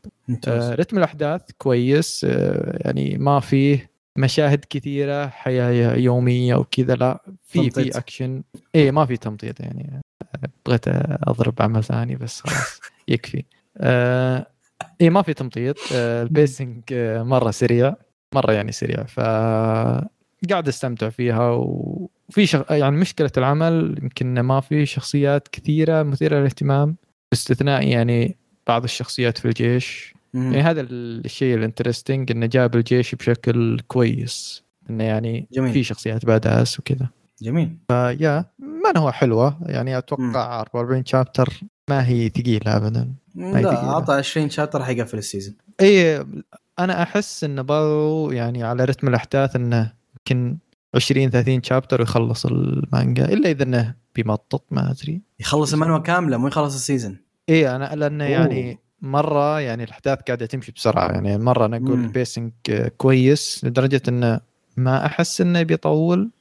[0.47, 7.69] آه رتم الأحداث كويس آه يعني ما فيه مشاهد كثيرة حياة يومية وكذا لا في
[7.69, 8.43] في اكشن
[8.75, 10.01] اي ما في تمطيط يعني.
[10.65, 10.87] بغيت
[11.27, 13.43] أضرب عمل ثاني بس خلاص يكفي.
[13.77, 14.47] آه
[15.01, 15.75] اي ما في تمطيط.
[15.93, 17.95] آه ال pacing آه مرة سريع
[18.35, 19.03] مرة يعني سريع.
[19.03, 19.19] ف
[20.49, 22.63] قاعد أستمتع فيها وفي شغ...
[22.69, 26.95] يعني مشكلة العمل يمكن ما في شخصيات كثيرة مثيرة للاهتمام.
[27.31, 28.37] باستثناء يعني
[28.67, 30.13] بعض الشخصيات في الجيش.
[30.33, 30.43] مم.
[30.43, 34.63] يعني هذا الشيء ال interesting إنه جاب الجيش بشكل كويس.
[34.89, 35.73] إنه يعني جميل.
[35.73, 37.09] في شخصيات badass وكذا.
[37.41, 37.77] جميل.
[37.87, 39.57] ف yeah ما هو حلوة.
[39.65, 40.35] يعني أتوقع مم.
[40.35, 41.59] 44 chapter
[41.89, 43.13] ما هي ثقيلة ابدا.
[43.35, 46.25] لا أعطى 20 chapter حيقفل السيزون اي
[46.79, 50.57] أنا أحس انه برضو يعني على رتم الأحداث إنه يمكن
[50.95, 53.25] 20 30 chapter ويخلص المانجا.
[53.25, 55.21] إلا إذا إنه بيمطط ما أدري.
[55.39, 57.17] يخلص المانوا كاملة مو يخلص ال season
[57.49, 61.11] اي أنا لأنه يعني مرة يعني الأحداث قاعدة تمشي بسرعة.
[61.11, 62.51] يعني مرة أنا أقول ال pacing
[62.97, 64.39] كويس لدرجة إنه
[64.77, 66.31] ما أحس إنه بيطول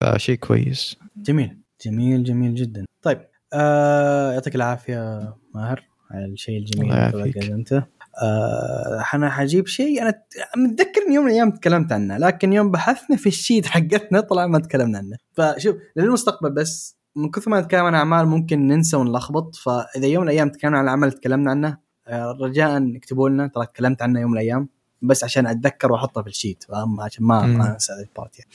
[0.00, 0.96] فشيء كويس.
[1.16, 1.56] جميل.
[1.84, 2.84] جميل جميل جدا.
[3.02, 3.20] طيب
[3.52, 7.84] آه يعطيك العافية ماهر على الشيء الجميل اللي قدمته
[8.22, 10.02] آه أنا حجيب شيء.
[10.02, 10.22] أنا
[10.56, 14.58] متذكر إن يوم من الأيام تكلمت عنه لكن يوم بحثنا في الشيت حقتنا طلع ما
[14.58, 15.16] تكلمنا عنه.
[15.32, 20.28] فشوف للمستقبل بس من كثر ما نتكلم عن أعمال ممكن ننسى ونلخبط فإذا يوم من
[20.28, 24.38] الأيام تكلمنا عن العمل تكلمنا عنه آه، رجاء اكتبوا لنا ترى تكلمت عنه يوم من
[24.38, 24.68] الأيام
[25.02, 28.50] بس عشان أتذكر وأحطه في ال sheet فاهم عشان ما ما أنسى ال part يعني.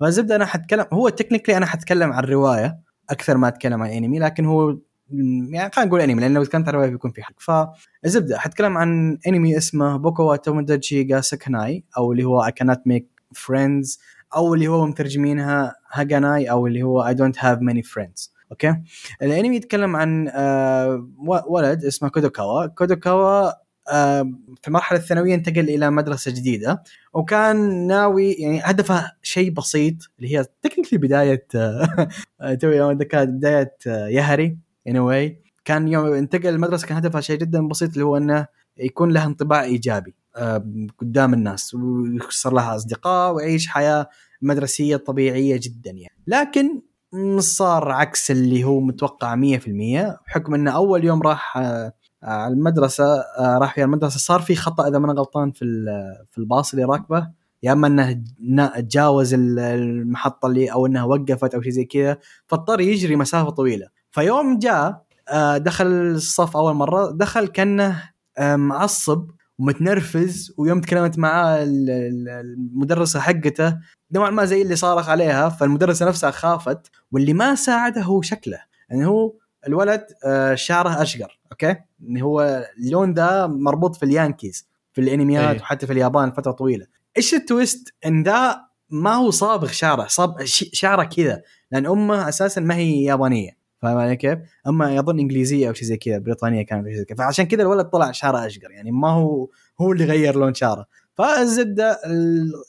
[0.00, 2.80] فالزبدة أنا حتكلم هو technically أنا حتكلم عن الروايه
[3.10, 4.78] أكثر ما أتكلم عن انمي لكن هو
[5.10, 7.34] يعني خلينا نقول انمي لأن لو تكلمت عن الروايه بيكون في حرق.
[7.38, 13.08] فالزبدة حتكلم عن انمي اسمه بوكو توموداتشي جا سكناي أو اللي هو اي كانت ميك
[13.34, 13.98] فريندز
[14.36, 18.76] أو اللي هو مترجمينها هاجاناي أو اللي هو I don't have many friends okay؟
[19.22, 21.08] الأنمي يتكلم عن آه
[21.48, 22.66] ولد اسمه كودوكاوا.
[22.66, 23.52] كودوكاوا
[23.92, 24.22] آه
[24.62, 30.44] في المرحلة الثانوية انتقل إلى مدرسة جديدة وكان ناوي يعني هدفه شيء بسيط اللي هي
[30.62, 34.58] تكنيكلي بداية آه توي كانت بداية آه يهري
[34.88, 38.46] ان واي كان يوم انتقل المدرسة كان هدفها شيء جدا بسيط اللي هو إنه
[38.78, 40.14] يكون له انطباع إيجابي.
[40.98, 44.08] قدام الناس ويصير لها أصدقاء ويعيش حياة
[44.42, 46.16] مدرسية طبيعية جدا يعني.
[46.26, 46.82] لكن
[47.38, 49.38] صار عكس اللي هو متوقع 100%
[50.26, 53.04] بحكم إنه أول يوم راح آه، على المدرسة
[53.38, 55.64] آه، راح في المدرسة صار في خطأ إذا ما أنا غلطان في
[56.30, 57.28] في الباص اللي راكبه.
[57.62, 57.86] يا إما
[58.40, 63.88] إنه تجاوز المحطة اللي أو إنها وقفت أو شيء زي كذا فاضطر يجري مسافة طويلة.
[64.10, 68.02] فيوم جاء آه، دخل الصف أول مرة دخل كأنه
[68.40, 73.78] معصب ومتنرفز ويوم تكلمت معاه المدرسة حقته
[74.12, 78.58] نوعا ما زي اللي صارخ عليها فالمدرسة نفسها خافت واللي ما ساعده هو شكله.
[78.88, 79.32] يعني هو
[79.66, 85.60] الولد آه، شعره أشقر okay؟ اللي هو اللون ذا مربوط في اليانكيز في الأنميات أيه.
[85.60, 86.86] وحتى في اليابان فترة طويلة.
[87.16, 92.60] إيش ال twist؟ إن ذا ما هو صابغ شعره صاب شعره كذا لأن أمه أساسا
[92.60, 93.65] ما هي يابانية.
[93.86, 97.16] فاهم علي كيف؟ أما يظن إنجليزية أو شيء زي كذا بريطانية كانت شيء زي كذا.
[97.16, 99.48] فعشان كذا الولد طلع شعره أشقر يعني ما هو
[99.80, 100.86] هو اللي غير لون شعره.
[101.14, 101.98] فالزبدة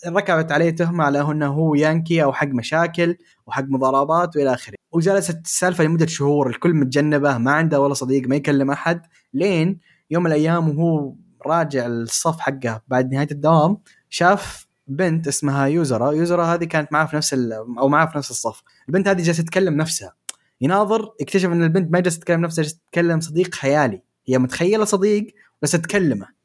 [0.08, 4.76] ركبت عليه تهمة على أنه هو يانكي أو حق مشاكل وحق مضاربات وإلى آخره.
[4.92, 9.02] وجلست السالفة لمدة شهور الكل متجنبة ما عنده ولا صديق ما يكلم أحد.
[9.34, 9.80] لين
[10.12, 11.14] يوم من الأيام وهو
[11.46, 13.78] راجع الصف حقه بعد نهاية الدوام
[14.10, 16.12] شاف بنت اسمها يوزرا.
[16.12, 17.34] يوزرا هذه كانت معاه في نفس
[17.80, 18.64] أو معاه في نفس الصف.
[18.90, 20.14] البنت هذه جالسة تتكلم نفسها.
[20.62, 24.02] يناظر اكتشف إن البنت ما جالسة تتكلم نفسها جالسة تتكلم صديق خيالي.
[24.28, 25.28] هي متخيلة صديق
[25.62, 26.38] بس تكلمه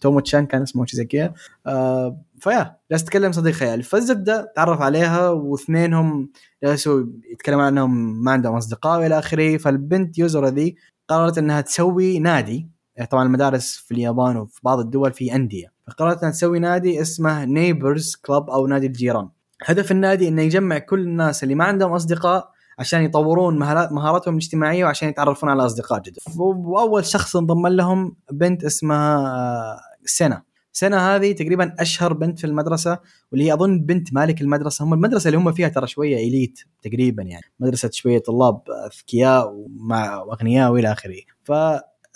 [0.00, 1.34] تومو تشان كان اسمه شيء زي كذا.
[1.66, 3.82] آه ف yeah جالس تتكلم صديق خيالي.
[3.82, 6.30] فالزبدة تعرف عليها واثنينهم
[6.64, 9.56] جالسوا يتكلمون عنهم ما عندهم أصدقاء وإلى آخره.
[9.56, 10.76] فالبنت يوزورا ذي
[11.08, 12.68] قررت إنها تسوي نادي.
[13.10, 15.72] طبعا المدارس في اليابان وفي بعض الدول في أندية.
[15.86, 19.28] فقررت إنها تسوي نادي اسمه neighbors club أو نادي الجيران.
[19.64, 25.08] هدف النادي إنه يجمع كل الناس اللي ما عندهم أصدقاء عشان يطورون مهاراتهم الاجتماعية وعشان
[25.08, 26.18] يتعرفون على أصدقاء جدد.
[26.36, 32.98] وأول شخص انضم لهم بنت اسمها آه، سنه سنه هذه تقريبا أشهر بنت في المدرسة
[33.32, 34.84] واللي هي أظن بنت مالك المدرسة.
[34.84, 37.44] هم المدرسة اللي هم فيها ترى شوية إليت تقريبا يعني.
[37.60, 41.20] مدرسة شوية طلاب أذكياء ومع وأغنياء وإلى آخره.
[41.44, 41.52] ف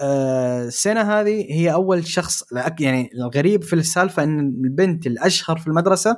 [0.03, 2.45] السنة آه، هذه هي أول شخص
[2.81, 6.17] يعني الغريب في السالفة إن البنت الأشهر في المدرسة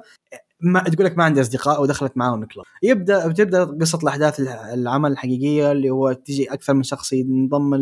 [0.62, 4.40] ما تقول لك ما عندي أصدقاء ودخلت معاهم ال club يبدا بتبدأ قصة الأحداث
[4.74, 7.74] العمل الحقيقيه اللي هو تجي أكثر من شخص ينضم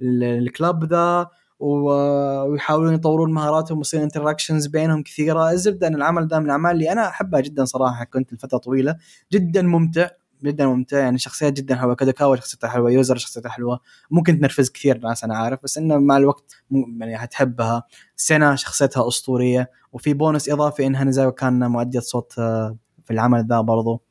[0.00, 1.26] لل club ذا
[1.60, 5.50] ويحاولون يطورون مهاراتهم ويصير interactions بينهم كثيرة.
[5.50, 8.96] الزبده أن العمل ذا من الأعمال اللي أنا أحبها جدا صراحة كنت لفترة طويلة
[9.32, 10.08] جدا ممتع.
[10.44, 13.80] جدا ممتع يعني شخصيات جدا حلوة كودوكاوا شخصيته حلوة يوزورا شخصيته حلوة.
[14.10, 17.82] ممكن تنرفز كثير ناس أنا عارف بس إنه مع الوقت يعني هتحبها.
[18.16, 23.60] سينا شخصيتها أسطورية وفي بونس إضافي إن هانازاوا كانا مؤدية صوت آه، في العمل ذا
[23.60, 24.02] برضو.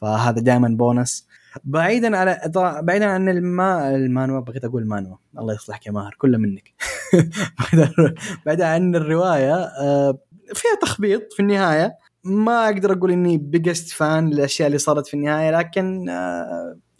[0.00, 1.26] فهذا دائما بونس.
[1.64, 2.40] بعيدا على
[2.82, 5.16] بعيدا عن الما المانوا بغيت أقول مانوا.
[5.38, 6.74] الله يصلحك يا ماهر كله منك.
[8.46, 10.18] بعيدا عن الرواية آه،
[10.54, 11.98] فيها تخبيط في النهاية.
[12.24, 16.08] ما أقدر أقول إني biggest fan للأشياء اللي صارت في النهاية لكن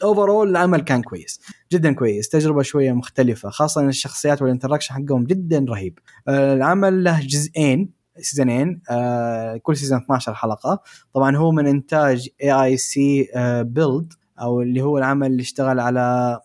[0.03, 4.93] overall آه، العمل كان كويس جدا كويس تجربة شوية مختلفة خاصة إن الشخصيات وال interaction
[4.93, 5.99] حقهم جدا رهيب.
[6.27, 10.81] آه، العمل له جزئين سيزونين آه كل season 12 حلقة.
[11.13, 13.27] طبعا هو من إنتاج AIC
[13.61, 16.39] Build أو اللي هو العمل اللي اشتغل على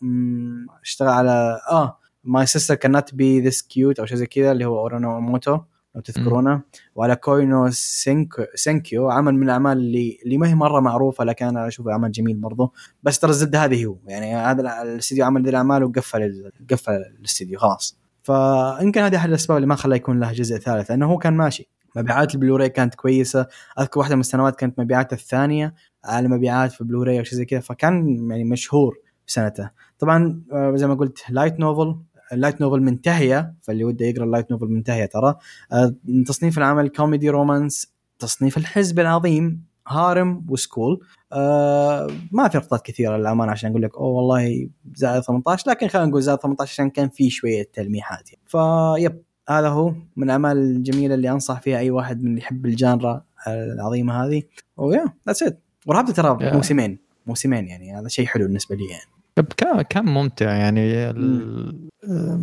[0.83, 4.78] اشتغل على آه ماي سيستر كانت بي ذس كيوت أو شيء زي كذا اللي هو
[4.78, 5.59] اوري نو ايموتو
[5.95, 6.62] لو تذكرونه.
[6.95, 11.68] وعلى كوينو سينكو سينكيو عمل من الأعمال اللي اللي ما هي مرة معروفة لكن أنا
[11.68, 12.72] أشوفه عمل جميل برضه
[13.03, 13.97] بس ترى الزبده هذه هو.
[14.07, 17.99] يعني هذا الاستديو عمل ذي الأعمال وقفل قفل الاستديو خلاص.
[18.22, 21.68] فيمكن هذه أحد الأسباب اللي ما خلاه يكون له جزء ثالث لأنه هو كان ماشي.
[21.97, 23.47] مبيعات البلوراي كانت كويسة.
[23.80, 25.74] أذكر واحدة من السنوات كانت مبيعاته الثانية
[26.09, 30.86] اعلى مبيعات في بلوراي أو شيء زي كذا فكان يعني مشهور سنته طبعا آه، زي
[30.86, 31.97] ما قلت light novel
[32.33, 35.35] ال light novel منتهية فاللي وده يقرأ ال light novel منتهية ترى.
[35.72, 35.95] آه،
[36.26, 41.01] تصنيف العمل كوميدي romance تصنيف الحزب العظيم هارم و school.
[41.33, 46.09] آه ما في ربطات كثيرة للأمانة عشان أقول لك أوه والله زائد 18 لكن خلينا
[46.09, 48.28] نقول زائد 18 عشان كان في شوية تلميحات.
[48.33, 48.43] يعني.
[48.47, 52.66] ف yep هذا هو من الأعمال الجميلة اللي أنصح فيها أي واحد من اللي يحب
[52.66, 54.43] ال genre العظيمة هذه.
[54.76, 56.55] و yeah that's it ورهيبة ترى Yeah.
[56.55, 59.11] موسمين موسمين يعني هذا شيء حلو بالنسبة لي يعني.
[59.57, 61.12] كان كان ممتع يعني.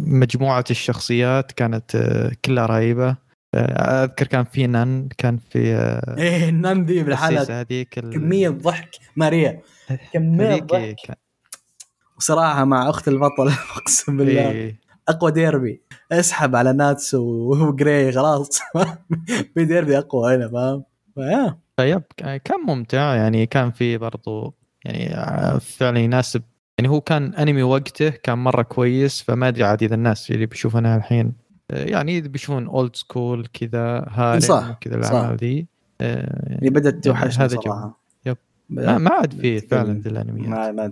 [0.08, 3.16] مجموعة الشخصيات كانت آه، كلها رهيبة.
[3.56, 8.50] آه، أذكر كان في نان كان في آه، إيه النان ذي بالحالة هذيك ال- كمية
[8.50, 8.90] ضحك.
[9.16, 9.62] ماريا
[10.14, 10.96] كمية ضحك.
[11.08, 11.16] كان-
[12.18, 14.52] وصراحة مع أخت البطل أقسم بالله.
[14.52, 14.80] إيه.
[15.10, 15.82] أقوى ديربي.
[16.12, 17.14] اسحب على ناتس
[17.50, 18.50] وجراي خلاص.
[19.54, 20.48] في ديربي أقوى هنا
[21.16, 23.46] فاهم؟ فيب كان ممتع يعني.
[23.46, 24.54] كان في برضو
[24.86, 25.10] يعني
[25.60, 26.42] فعلا يناسب
[26.78, 30.98] يعني هو كان أنمي وقته كان مرة كويس فما أدري عاد إذا الناس اللي بيشوفونها
[30.98, 31.34] الحين
[31.72, 34.96] آه، يعني بيشوفون old school كذا harem صح، كذا.
[34.96, 35.68] الأعمال ذي
[36.02, 37.56] آه، اللي بدأت يعني توحشني هذا.
[37.56, 38.38] صراحة yep.
[38.70, 39.68] ما ما عاد تقل.
[39.68, 40.92] فعلا ذي الأنميات ما ما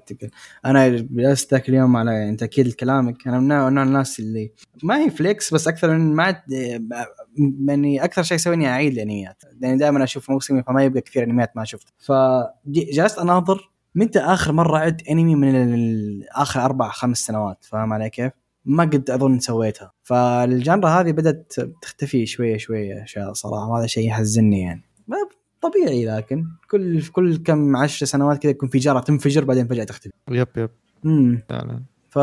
[0.65, 4.51] أنا جلست ذاك اليوم على يعني تاكيد كلامك أنا من نوع الناس اللي
[4.83, 6.41] ما هي flex بس أكثر من ما عاد-
[7.67, 11.63] يعني أكثر شيء يسويني أعيد الأنميات يعني دائما أشوف موسمي فما يبقى كثير أنميات ما
[11.65, 18.09] شفت فجلست أناظر متى آخر مرة عدت أنمي من آخر أربع خمس سنوات؟ فاهم علي
[18.09, 18.31] كيف؟
[18.65, 19.91] ما قد أظن سويتها.
[20.03, 24.81] فال genre هذه بدأت تختفي شوية شوية أشياء صراحة وهذا شيء يحزنني يعني.
[25.61, 30.13] طبيعي لكن كل كل كم عشر سنوات كذا يكون في جارة تنفجر بعدين فجأة تختفي.
[30.31, 30.69] yep yep.
[31.05, 31.83] امم فعلا.
[32.09, 32.19] ف.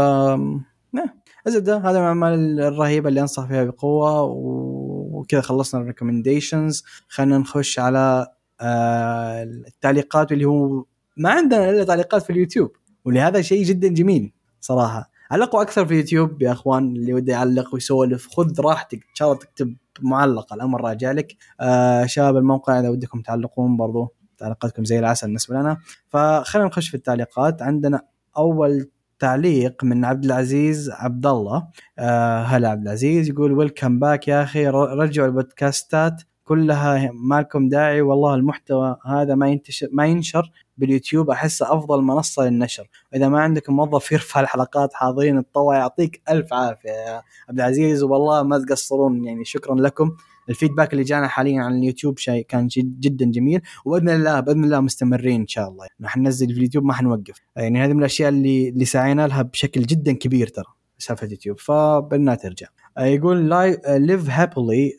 [1.47, 7.39] الزبده هذا من الأعمال الرهيبة اللي أنصح فيها بقوة و- وكذا خلصنا ال recommendations خلينا
[7.39, 8.27] نخش على
[8.61, 10.85] آه، التعليقات اللي هو
[11.17, 12.71] ما عندنا إلا تعليقات في اليوتيوب
[13.05, 15.11] ولهذا شيء جدا جميل صراحة.
[15.31, 18.29] علقوا أكثر في اليوتيوب يا إخوان اللي وده يعلق ويسولف.
[18.29, 21.37] خذ راحتك إن شاء الله تكتب معلق الأمر راجع لك.
[21.61, 25.77] آه شباب الموقع إذا ودكم تعلقون برضو تعليقاتكم زي العسل بالنسبة لنا.
[26.09, 27.63] فخلينا نخش في التعليقات.
[27.63, 28.03] عندنا
[28.37, 34.43] أول تعليق من عبد العزيز عبد الله آه هلا عبد العزيز يقول ويلكم باك يا
[34.43, 41.31] أخي رجعوا البودكاستات كلها ما لكم داعي؟ والله المحتوى هذا ما ينتشر ما ينشر باليوتيوب
[41.31, 42.89] احسه أفضل منصة للنشر.
[43.15, 46.91] اذا ما عندكم موظف يرفع الحلقات حاضرين الطوع يعطيك ألف عافية.
[46.91, 49.25] يا عبد العزيز والله ما تقصرون.
[49.25, 50.11] يعني شكرا لكم.
[50.49, 53.61] ال feedback اللي جانا حاليا عن اليوتيوب شيء كان جد جدا جميل.
[53.85, 55.87] وبإذن الله بإذن الله مستمرين إن شاء الله.
[56.03, 57.41] راح ننزل في اليوتيوب ما حنوقف.
[57.57, 60.65] يعني هذه من الأشياء اللي اللي سعينا لها بشكل جدا كبير ترى
[60.99, 61.59] سالفة اليوتيوب.
[61.59, 62.67] فبدنا ترجع.
[62.99, 63.51] يقول
[63.87, 64.97] ليف هابلي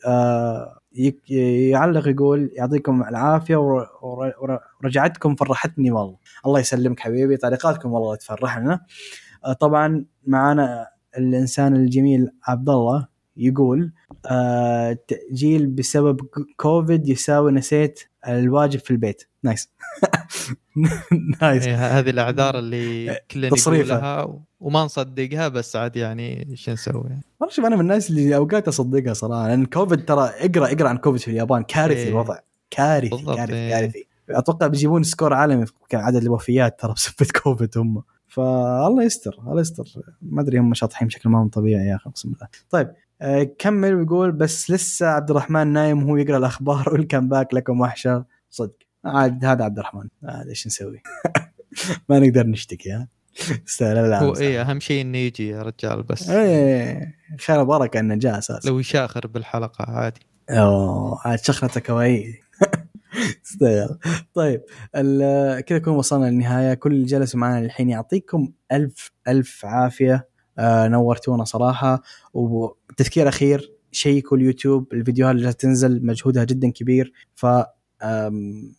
[1.30, 6.16] يعلق يقول يعطيكم العافية ور- ور- ور- ورجعتكم فرحتني والله.
[6.46, 8.80] الله يسلمك حبيبي تعليقاتكم والله تفرحنا.
[9.44, 10.88] آه، طبعا معنا
[11.18, 13.92] الإنسان الجميل عبد الله يقول
[14.30, 16.20] آه تأجيل بسبب
[16.56, 19.22] كوفيد يساوي نسيت الواجب في البيت.
[19.44, 19.68] nice.
[21.42, 21.66] nice.
[21.66, 23.94] إيه، هذه الأعذار اللي كلنا تصريفة.
[23.94, 26.94] نقولها وما نصدقها بس عاد يعني إيش نسوي؟
[27.40, 30.96] والله شوف أنا من الناس اللي أوقات أصدقها صراحة لأن كوفيد ترى اقرأ اقرأ عن
[30.96, 31.62] كوفيد في اليابان.
[31.62, 32.08] كارثي إيه.
[32.08, 32.38] الوضع.
[32.70, 33.70] كارثي كارثي إيه.
[33.70, 34.06] كارثي.
[34.30, 38.02] أتوقع بيجيبون score عالمي في عدد الوفيات ترى بسبب كوفيد هم.
[38.26, 39.84] فالله يستر الله يستر.
[40.22, 42.48] ما أدري هم شاطحين بشكل ما طبيعي يا أخي أقسم بالله.
[42.70, 42.90] طيب
[43.20, 48.24] آه كمل ويقول بس لسه عبد الرحمن نايم وهو يقرأ الأخبار وال comeback لكم وحشة.
[48.50, 48.74] صدق.
[49.04, 50.08] عاد هذا عبد الرحمن.
[50.24, 51.02] هذا إيش نسوي؟
[52.08, 53.08] ما نقدر نشتكي ها؟
[53.68, 56.30] استاهل لا هو إيه أهم شيء إنه يجي يا رجال بس.
[56.30, 58.68] إيه خير وبركه انه جاء أساسا.
[58.68, 60.20] لو يشاخر بالحلقة عادي.
[60.50, 61.80] أوه عاد شخرته
[63.46, 63.98] استغل
[64.34, 64.62] طيب
[65.60, 66.74] كذا نكون وصلنا للنهاية.
[66.74, 70.28] كل اللي جلسوا معنا الحين يعطيكم ألف ألف عافية.
[70.58, 72.02] آه نورتونا صراحة.
[72.34, 74.92] وتذكير أخير شيكوا اليوتيوب.
[74.92, 77.12] الفيديوهات اللي تنزل مجهودها جدا كبير.
[77.34, 77.46] ف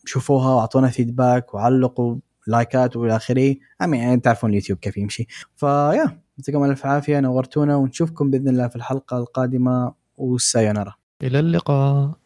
[0.04, 3.56] شوفوها وأعطونا فيدباك وعلقوا لايكات وإلى آخره.
[3.80, 5.26] يعني تعرفون اليوتيوب كيف يمشي.
[5.56, 12.25] فيا يعطيكم ألف عافية نورتونا ونشوفكم بإذن الله في الحلقة القادمة والسايونارا إلى اللقاء.